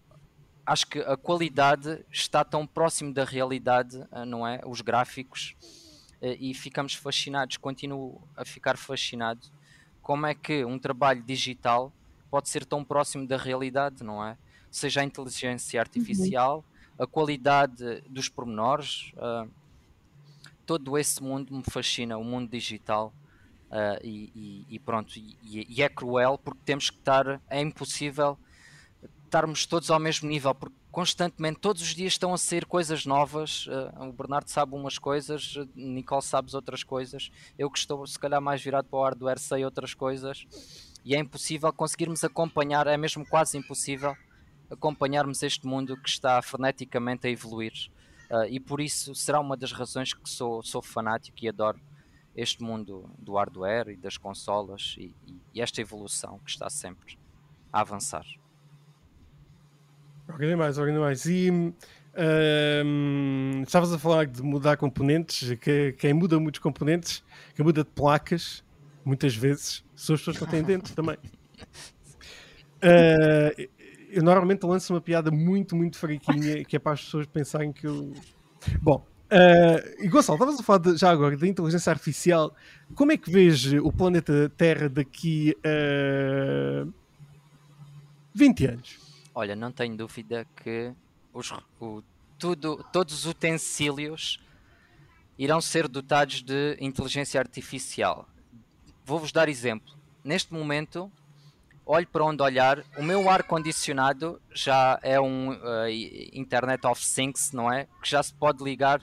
[0.66, 4.60] Acho que a qualidade está tão próximo da realidade, uh, não é?
[4.66, 5.54] Os gráficos,
[6.20, 9.46] e ficamos fascinados, continuo a ficar fascinado
[10.02, 11.92] como é que um trabalho digital
[12.30, 14.36] pode ser tão próximo da realidade, não é?
[14.70, 16.64] Seja a inteligência artificial,
[16.98, 17.04] uhum.
[17.04, 19.48] a qualidade dos pormenores, uh,
[20.66, 23.12] todo esse mundo me fascina, o mundo digital.
[23.70, 25.36] Uh, e, e, pronto, e,
[25.68, 28.38] e, é cruel porque temos que estar, é impossível
[29.26, 33.66] estarmos todos ao mesmo nível, porque constantemente, todos os dias estão a sair coisas novas.
[33.66, 37.30] Uh, o Bernardo sabe umas coisas, Nicole sabe outras coisas.
[37.58, 40.46] Eu que estou, se calhar, mais virado para o hardware, sei outras coisas
[41.04, 44.16] e é impossível conseguirmos acompanhar, é mesmo quase impossível
[44.70, 47.72] acompanharmos este mundo que está freneticamente a evoluir.
[48.30, 51.80] Uh, e por isso será uma das razões que sou, sou fanático e adoro
[52.36, 55.14] este mundo do hardware e das consolas e,
[55.54, 57.18] e esta evolução que está sempre
[57.72, 58.24] a avançar.
[60.28, 61.24] Ok, mais, ok, mais.
[61.24, 61.50] E
[63.62, 67.24] estavas a falar de mudar componentes, que quem muda muitos componentes,
[67.54, 68.62] quem muda de placas,
[69.08, 71.16] muitas vezes são as pessoas que têm dentro também.
[72.76, 73.68] Uh,
[74.10, 77.86] eu normalmente lanço uma piada muito, muito fraquinha que é para as pessoas pensarem que
[77.86, 78.12] eu.
[78.82, 82.54] Bom, uh, e Gonçalo, estavas a falar de, já agora da inteligência artificial.
[82.94, 86.86] Como é que vês o planeta Terra daqui a
[88.34, 88.98] 20 anos?
[89.34, 90.92] Olha, não tenho dúvida que
[91.32, 92.02] os, o,
[92.38, 94.38] tudo, todos os utensílios
[95.38, 98.28] irão ser dotados de inteligência artificial
[99.08, 99.94] Vou-vos dar exemplo.
[100.22, 101.10] Neste momento,
[101.86, 105.88] olho para onde olhar, o meu ar-condicionado já é um uh,
[106.34, 107.86] Internet of Things, não é?
[108.02, 109.00] Que já se pode ligar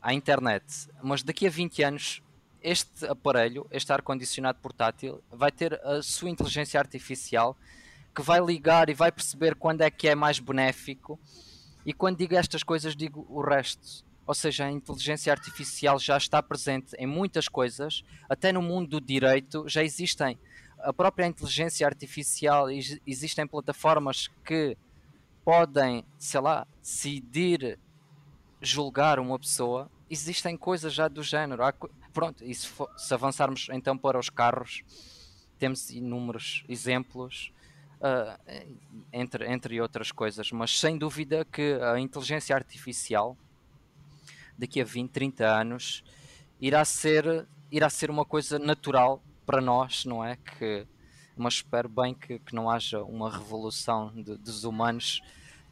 [0.00, 0.64] à internet.
[1.00, 2.22] Mas daqui a 20 anos,
[2.60, 7.56] este aparelho, este ar-condicionado portátil, vai ter a sua inteligência artificial
[8.12, 11.20] que vai ligar e vai perceber quando é que é mais benéfico.
[11.86, 16.42] E quando digo estas coisas, digo o resto ou seja, a inteligência artificial já está
[16.42, 20.38] presente em muitas coisas, até no mundo do direito já existem.
[20.78, 22.66] A própria inteligência artificial,
[23.06, 24.76] existem plataformas que
[25.44, 27.78] podem, sei lá, decidir
[28.60, 29.90] julgar uma pessoa.
[30.08, 31.64] Existem coisas já do género.
[31.64, 31.72] Há,
[32.12, 34.82] pronto, e se, for, se, avançarmos então para os carros,
[35.58, 37.52] temos inúmeros exemplos.
[38.00, 38.66] Uh,
[39.12, 43.36] entre, entre outras coisas, mas sem dúvida que a inteligência artificial
[44.62, 46.04] daqui a 20, 30 anos
[46.60, 50.36] irá ser, irá ser uma coisa natural para nós, não é?
[50.36, 50.86] Que,
[51.36, 55.20] mas espero bem que, que não haja uma revolução de, dos humanos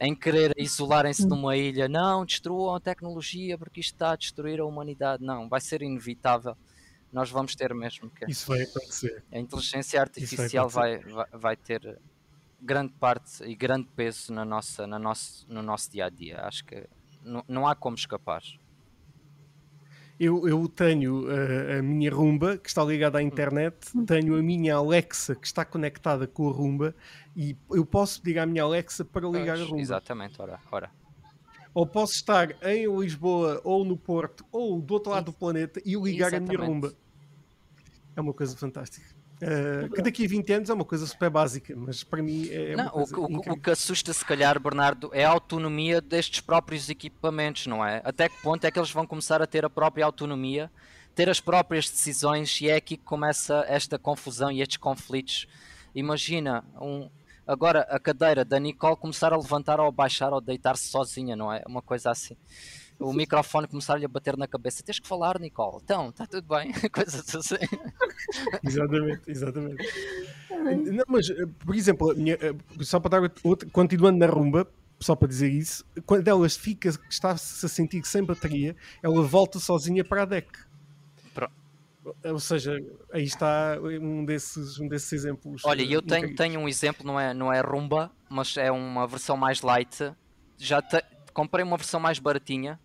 [0.01, 1.88] em querer isolarem-se numa ilha.
[1.88, 5.22] Não, destruam a tecnologia porque isto está a destruir a humanidade.
[5.22, 6.57] Não, vai ser inevitável.
[7.12, 8.28] Nós vamos ter mesmo que.
[8.28, 9.22] Isso vai acontecer.
[9.30, 12.01] A inteligência artificial vai, vai, vai, ter
[12.61, 16.41] grande parte e grande peso na nossa, na nosso, no nosso dia a dia.
[16.41, 16.88] Acho que
[17.22, 18.43] não, não há como escapar
[20.20, 24.04] eu, eu tenho a, a, minha Rumba que está ligada à internet, hum.
[24.04, 26.94] tenho a minha Alexa que está conectada com a Rumba
[27.34, 29.80] e eu posso pedir à minha Alexa para ligar pois, a Rumba.
[29.80, 30.90] Exatamente, ora, ora.
[31.72, 35.94] Ou posso estar em Lisboa ou no Porto ou do outro lado do planeta e
[35.94, 36.54] ligar exatamente.
[36.54, 36.92] a minha Rumba.
[38.14, 39.19] É uma coisa fantástica.
[39.43, 42.76] Uh, que daqui a 20 anos é uma coisa super básica, mas para mim é.
[42.76, 47.66] Não, o, o, o, que assusta, se calhar, Bernardo, é a autonomia destes próprios equipamentos,
[47.66, 48.03] não é?
[48.05, 50.70] Até que ponto é que eles vão começar a ter a própria autonomia,
[51.14, 55.47] ter as próprias decisões, e é aqui que começa esta confusão e estes conflitos.
[55.95, 57.09] Imagina, um,
[57.47, 61.62] agora a cadeira da Nicole começar a levantar ou baixar ou deitar-se sozinha, não é?
[61.66, 62.36] Uma coisa assim
[63.01, 64.82] o microfone começar-lhe a bater na cabeça.
[64.82, 65.78] Tens que falar, Nicole.
[65.82, 66.70] Então, está tudo bem.
[66.92, 67.57] Coisas assim.
[68.62, 69.88] exatamente, exatamente.
[70.92, 74.70] Não, mas, eh, por exemplo, minha, eh, só para dar outra, continuando na rumba,
[75.01, 80.05] só para dizer isso, quando ela fica, está-se a sentir sem bateria, ela volta sozinha
[80.05, 80.48] para a deck.
[81.32, 81.53] Pronto.
[82.22, 82.78] Ou seja,
[83.11, 85.62] aí está um desses, um desses exemplos.
[85.64, 89.38] Olha, eu tenho, tenho um exemplo, não é, não é rumba, mas é uma versão
[89.38, 90.12] mais light.
[90.59, 92.78] Já te, comprei uma versão mais baratinha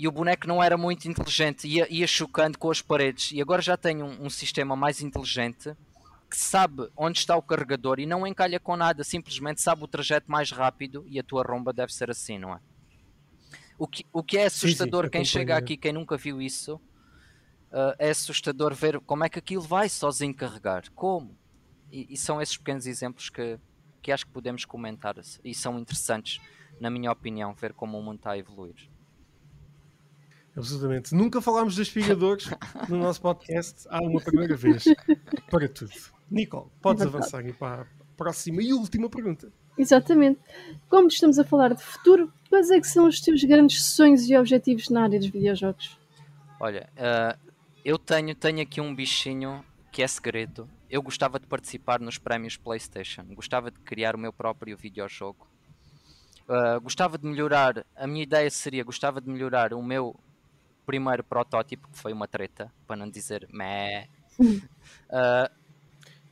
[0.00, 3.32] e o boneco não era muito inteligente, ia, ia chocando com as paredes.
[3.32, 5.76] E agora já tenho um, um sistema mais inteligente
[6.30, 10.30] que sabe onde está o carregador e não encalha com nada, simplesmente sabe o trajeto
[10.30, 12.60] mais rápido e a tua romba deve ser assim, não é?
[13.78, 16.76] O que, o que é assustador, sim, sim, quem chega aqui, quem nunca viu isso,
[16.76, 20.88] uh, é assustador ver como é que aquilo vai sozinho carregar.
[20.94, 21.36] Como?
[21.92, 23.58] E, e, são esses pequenos exemplos que,
[24.00, 26.40] que acho que podemos comentar e são interessantes,
[26.80, 28.88] na minha opinião, ver como o mundo está a evoluir.
[30.60, 31.14] Absolutamente.
[31.14, 32.50] Nunca falámos dos aspiradores
[32.88, 34.84] no nosso podcast há uma primeira vez
[35.50, 35.90] para tudo.
[36.30, 37.86] Nicole, podes é avançar aqui para a
[38.16, 39.50] próxima e última pergunta.
[39.76, 40.38] Exatamente.
[40.88, 44.36] Como estamos a falar de futuro, quais é que são os teus grandes sonhos e
[44.36, 45.98] objetivos na área dos videojogos?
[46.60, 47.38] Olha, uh,
[47.82, 50.68] eu tenho, tenho aqui um bichinho que é segredo.
[50.90, 53.24] Eu gostava de participar nos prémios PlayStation.
[53.30, 55.48] Gostava de criar o meu próprio videojogo.
[56.46, 57.86] Uh, gostava de melhorar.
[57.96, 60.14] A minha ideia seria: gostava de melhorar o meu
[60.90, 64.08] primeiro protótipo, que foi uma treta, para não dizer meh.
[64.40, 65.48] uh,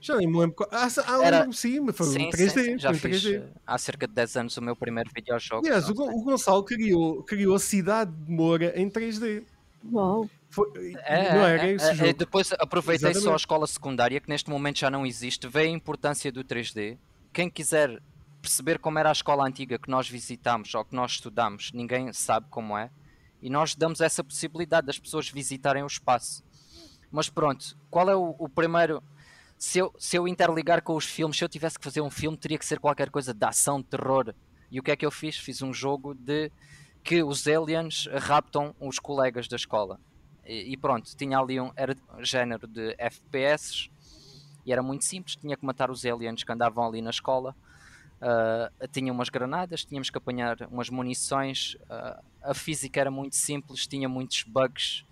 [0.01, 0.57] Já nem me lembro.
[0.71, 1.53] Ah, ah era...
[1.53, 2.51] sim, mas foi sim, 3D.
[2.51, 3.43] Sim, já fiz 3D.
[3.43, 5.67] Eh, há cerca de 10 anos o meu primeiro videojogo.
[5.67, 9.45] Aliás, o, o Gonçalo criou, criou a cidade de Moura em 3D.
[9.93, 10.29] Uau!
[10.51, 10.69] Foi,
[11.05, 12.15] é, não era é, esse é, jogo.
[12.15, 13.25] Depois aproveitei Exatamente.
[13.25, 16.97] só a escola secundária, que neste momento já não existe, vê a importância do 3D.
[17.33, 18.01] Quem quiser
[18.41, 22.47] perceber como era a escola antiga que nós visitámos ou que nós estudamos, ninguém sabe
[22.51, 22.89] como é.
[23.41, 26.43] E nós damos essa possibilidade das pessoas visitarem o espaço.
[27.11, 29.03] Mas pronto, qual é o, o primeiro
[29.59, 32.37] se eu, se eu interligar com os filmes, se eu tivesse que fazer um filme,
[32.37, 34.33] teria que ser qualquer coisa de ação, de terror.
[34.71, 35.37] E o que é que eu fiz?
[35.37, 36.53] Fiz um jogo de
[37.03, 40.01] que os aliens raptam os colegas da escola.
[40.47, 43.91] E, e pronto, tinha ali um era género de FPS
[44.65, 45.35] e era muito simples.
[45.35, 47.57] Tinha que matar os aliens que andavam ali na escola.
[48.21, 51.77] Uh, tinha umas granadas, tínhamos que apanhar umas munições.
[51.83, 55.05] Uh, a física era muito simples, tinha muitos bugs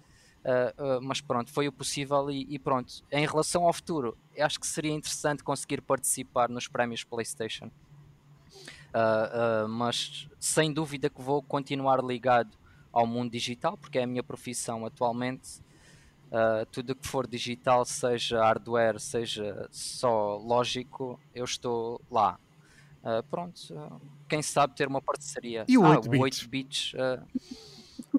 [0.46, 3.02] Uh, uh, mas pronto, foi o possível e, e, pronto.
[3.10, 7.66] Em relação ao futuro, acho que seria interessante conseguir participar nos prémios PlayStation.
[8.94, 12.56] Uh, mas sem dúvida que vou continuar ligado
[12.92, 15.60] ao mundo digital, porque é a minha profissão atualmente.
[16.70, 22.38] tudo que for digital, seja hardware, seja só lógico, eu estou lá.
[23.30, 25.64] Pronto, quem sabe ter uma parceria.
[25.68, 26.22] E o 8 bits?
[26.22, 26.94] 8 bits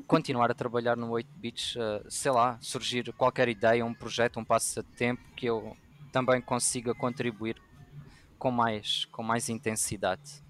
[0.07, 4.45] continuar a trabalhar no 8 bits, uh, sei lá, surgir qualquer ideia, um projeto, um
[4.45, 5.75] passatempo que eu
[6.11, 7.57] também consiga contribuir
[8.39, 10.43] com mais, com mais intensidade.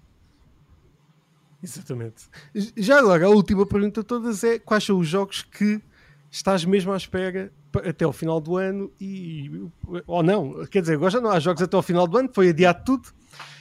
[1.62, 2.28] Exatamente.
[2.76, 5.82] Já agora, a última pergunta de todas é quais são os jogos que
[6.30, 7.52] estás mesmo à espera
[7.84, 9.68] até ao final do ano e
[10.06, 12.50] ou não, quer dizer, agora já não há jogos até ao final do ano, foi
[12.50, 13.12] adiado tudo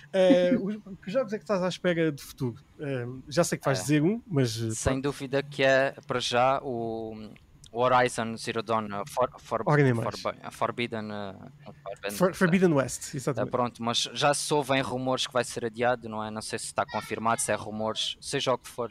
[0.08, 2.58] Uh, que jogos é que estás à espera de futuro?
[2.80, 3.82] Uh, já sei que vais é.
[3.82, 4.51] dizer um, mas.
[4.78, 7.16] Sem dúvida que é, para já, o,
[7.72, 9.64] Horizon Zero Dawn for, for, for,
[10.51, 11.03] Forbidden,
[12.12, 13.51] for, Forbidden West, exatamente.
[13.51, 16.32] pronto, mas já se ouvem rumores que vai ser adiado, não é?
[16.32, 18.89] Não sei se está confirmado, se é rumores, seja o que for.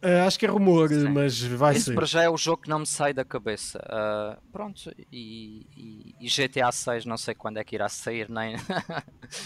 [0.00, 1.08] Uh, acho que é rumor, Sim.
[1.08, 1.94] mas vai Isso ser.
[1.94, 3.80] para já é o jogo que não me sai da cabeça.
[3.80, 8.54] Uh, pronto, e, e, e, GTA 6 não sei quando é que irá sair, nem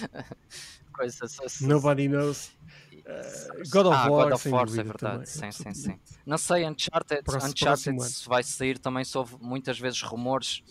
[0.92, 1.66] coisas assim.
[1.66, 2.50] Nobody knows.
[2.92, 5.28] Uh, God of ah, War, God of War é verdade.
[5.30, 5.98] Sim, sim, sim.
[6.26, 10.62] Não sei, Uncharted, próximo, Uncharted se vai sair, também soube muitas vezes rumores.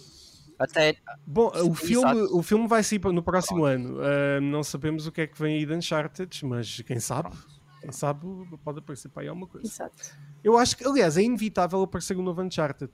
[0.59, 0.95] Até...
[1.25, 3.73] Bom, o filme, o filme vai sair no próximo Pronto.
[3.73, 3.97] ano.
[3.97, 7.29] Uh, não sabemos o que é que vem aí de Uncharted, mas quem sabe.
[7.31, 8.21] Pronto quem sabe
[8.63, 9.67] pode aparecer para aí alguma coisa.
[9.67, 10.15] Exato.
[10.43, 12.91] Eu acho que, aliás, é inevitável aparecer um novo Uncharted.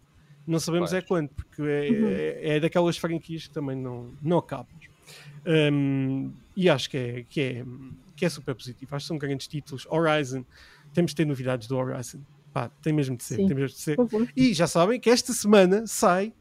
[0.47, 2.07] Não sabemos é quando, porque é, uhum.
[2.07, 4.73] é, é, daquelas franquias que também não, não acabam.
[5.45, 7.65] Um, e acho que é, que, é,
[8.15, 8.95] que é super positivo.
[8.95, 9.85] Acho que são grandes títulos.
[9.89, 10.45] Horizon,
[10.93, 12.19] temos de ter novidades do Horizon.
[12.53, 13.35] Pá, tem mesmo de ser.
[13.35, 13.97] Tem mesmo de ser.
[14.35, 16.33] E já sabem que esta semana sai.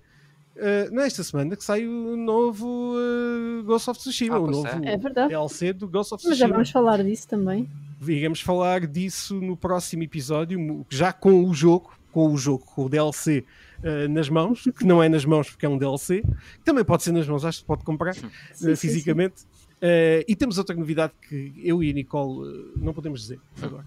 [0.57, 4.47] Uh, não é esta semana que sai o novo uh, Ghost of Tsushima, ah, o
[4.51, 4.95] novo é.
[4.95, 6.31] é DLC do Ghost of Tsushima.
[6.31, 7.69] Mas já vamos falar disso também
[8.09, 12.89] iremos falar disso no próximo episódio, já com o jogo, com o jogo, com o
[12.89, 13.45] DLC
[13.83, 16.25] uh, eh, nas mãos, que não é nas mãos porque é um DLC,
[16.65, 19.41] também pode ser nas mãos, acho que pode comprar sim, uh, fisicamente.
[19.41, 19.67] Sim, sim.
[19.77, 23.85] Uh, e temos outra novidade que eu e a Nicole não podemos dizer agora.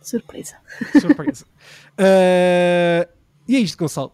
[0.00, 0.56] Surpresa.
[1.00, 1.44] Surpresa.
[3.46, 4.12] e é isto, Gonçalo.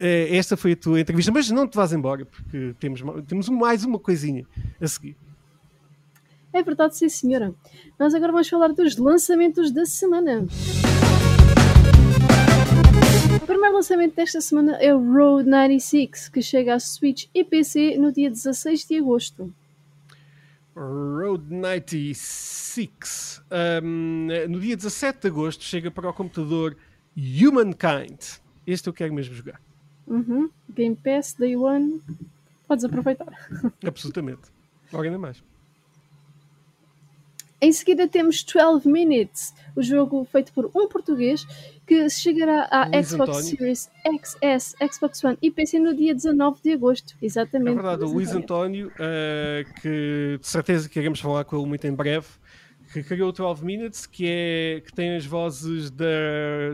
[0.00, 3.98] esta foi a tua entrevista, mas não te vás embora porque temos, temos mais uma
[3.98, 4.46] coisinha
[4.80, 5.16] a seguir.
[6.56, 7.54] É verdade, sim, senhora.
[7.98, 10.46] Nós agora vamos falar dos lançamentos da semana.
[13.36, 17.98] O primeiro lançamento desta semana é o Road 96, que chega à Switch e PC
[17.98, 19.52] no dia 16 de agosto.
[20.74, 23.42] Road 96.
[23.82, 26.74] Um, no dia 17 de agosto chega para o computador
[27.14, 28.18] Humankind.
[28.66, 29.60] Este eu quero mesmo jogar.
[30.06, 30.48] Uhum.
[30.70, 32.00] Game Pass, Day One.
[32.66, 33.28] podes aproveitar.
[33.86, 34.50] Absolutamente.
[34.90, 35.44] Logo ainda mais.
[37.60, 41.46] Em seguida temos 12 Minutes, o jogo feito por um português
[41.86, 43.56] que chegará à Luís Xbox António.
[43.56, 43.90] Series
[44.22, 47.14] XS, Xbox One e PC no dia 19 de agosto.
[47.22, 47.74] É Exatamente.
[47.74, 48.92] verdade, o Luís António.
[48.98, 52.26] Eh, que de certeza que iremos falar com ele muito em breve,
[52.92, 56.04] que criou o 12 Minutes, que, é, que tem as vozes da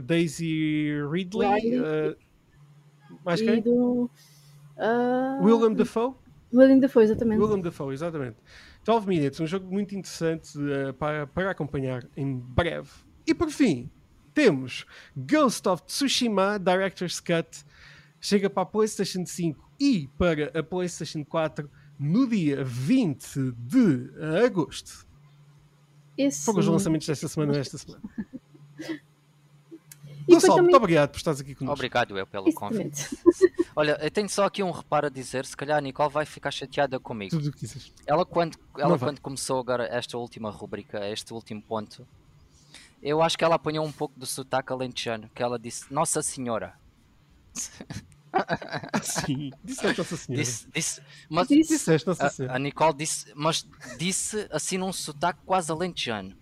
[0.03, 1.81] Daisy Ridley, Riley.
[1.85, 2.17] eh,
[3.25, 3.61] mais quem?
[3.61, 4.11] do.
[4.77, 6.15] ah, Willem Dafoe?
[6.53, 7.41] Willem Dafoe, exatamente.
[7.41, 8.37] Willem Dafoe, exatamente.
[8.85, 12.91] 12 Minutes, um jogo muito interessante eh, para, para acompanhar em breve.
[13.27, 13.91] E por fim,
[14.35, 14.85] temos
[15.17, 17.65] Ghost of Tsushima Director's Cut.
[18.21, 24.11] Chega para a PlayStation 5 e para a PlayStation 4 no dia 20 de
[24.45, 25.07] agosto.
[26.17, 28.03] Esse Foram os lançamentos desta semana esta semana.
[30.29, 31.75] Gonçalo, também- muito obrigado por estares aqui connosco.
[31.79, 33.09] Obrigado eu pelo convite.
[33.77, 36.51] Olha, eu tenho só aqui um reparo a dizer, se calhar a Nicole vai ficar
[36.51, 37.31] chateada comigo.
[37.31, 37.93] Tudo o que quiseres.
[38.07, 42.07] Ela quando, ela quando começou agora esta última rubrica, este último ponto,
[43.03, 46.75] eu acho que ela apanhou um pouco do sotaque alentejano, que ela disse, Nossa Senhora.
[49.03, 50.43] Sim, disseste Nossa Senhora.
[50.45, 52.57] Disse, disse, mas Disseste Nossa a, Senhora.
[52.57, 53.67] a Nicole disse, mas
[53.99, 56.35] disse assim num sotaque quase alentejano.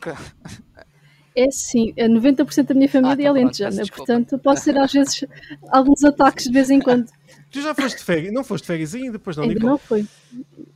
[1.36, 3.96] É sim, é 90% da minha família tá é alentejana, desculpa.
[4.06, 5.24] portanto posso ser às vezes
[5.68, 7.10] alguns ataques de vez em quando.
[7.50, 8.32] Tu já foste de férias?
[8.32, 9.12] Não foste de férias ainda?
[9.12, 9.70] Depois não, Ainda Nicole?
[9.72, 10.06] não foi.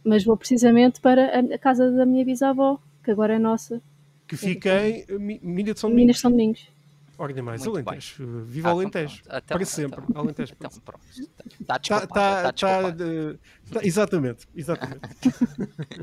[0.05, 3.81] Mas vou precisamente para a- casa da minha bisavó, que agora é nossa,
[4.29, 6.21] Que fica em Mi- Milha de São Minas Domingos.
[6.21, 6.69] São Domingos.
[7.21, 8.45] Olha mais, Muito Alentejo.
[8.45, 9.23] Viva Ah, então Alentejo.
[9.27, 10.05] Então- para sempre.
[10.09, 10.55] então- Alentejo.
[10.57, 11.01] Então pronto.
[11.11, 11.25] Está
[11.67, 12.15] Tá, desculpado.
[12.15, 12.93] tá, tá
[13.73, 15.01] tá, exatamente, exatamente.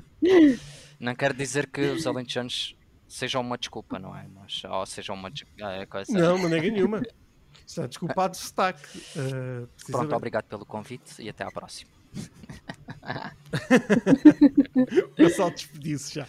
[0.99, 2.76] Não quer dizer que os alentejanos
[3.16, 4.26] sejam uma desculpa, não é?
[4.34, 6.11] Mas, ou sejam uma é, coisa.
[6.11, 7.01] Não, maneira nenhuma.
[7.66, 8.86] Está desculpado o sotaque.
[8.97, 10.13] eh, Pronto, precisamente.
[10.13, 11.89] obrigado pelo convite e até à próxima.
[15.18, 16.28] Eu só despedi-se já.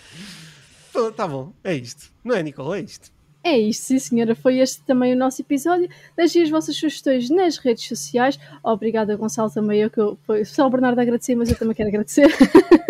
[0.90, 2.12] Então, Tá bom, é isto.
[2.24, 2.80] Não é, Nicole?
[2.80, 3.12] É isto.
[3.42, 4.34] É isto, sim senhora.
[4.34, 5.88] Foi este também o nosso episódio.
[6.16, 8.38] Deixem as vossas sugestões nas redes sociais.
[8.62, 11.74] Obrigada, Gonçalo, também eu, que eu, foi só o Bernardo a agradecer, mas eu também
[11.74, 12.28] quero agradecer.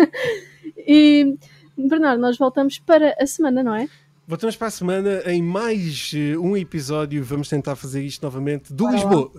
[0.77, 1.37] e,
[1.77, 3.87] Bernardo, nós voltamos para a semana, não é?
[4.27, 7.23] Voltamos para a semana em mais eh, um episódio.
[7.23, 8.91] Vamos tentar fazer isto novamente do lá.
[8.91, 9.31] Lisboa.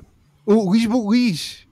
[0.46, 1.66] O Lisboa Luís.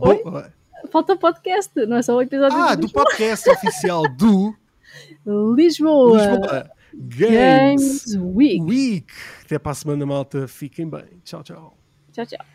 [0.00, 0.22] Oi?
[0.22, 0.52] Boa.
[0.90, 4.54] Falta podcast, não é só o episódio Ah, do podcast oficial do
[5.56, 6.18] Lisboa.
[6.18, 8.62] Lisboa Games Games Week.
[8.62, 9.06] Week.
[9.44, 10.46] Até para a semana, malta.
[10.46, 11.04] Fiquem bem.
[11.24, 11.76] Tchau, tchau.
[12.12, 12.53] Tchau, tchau.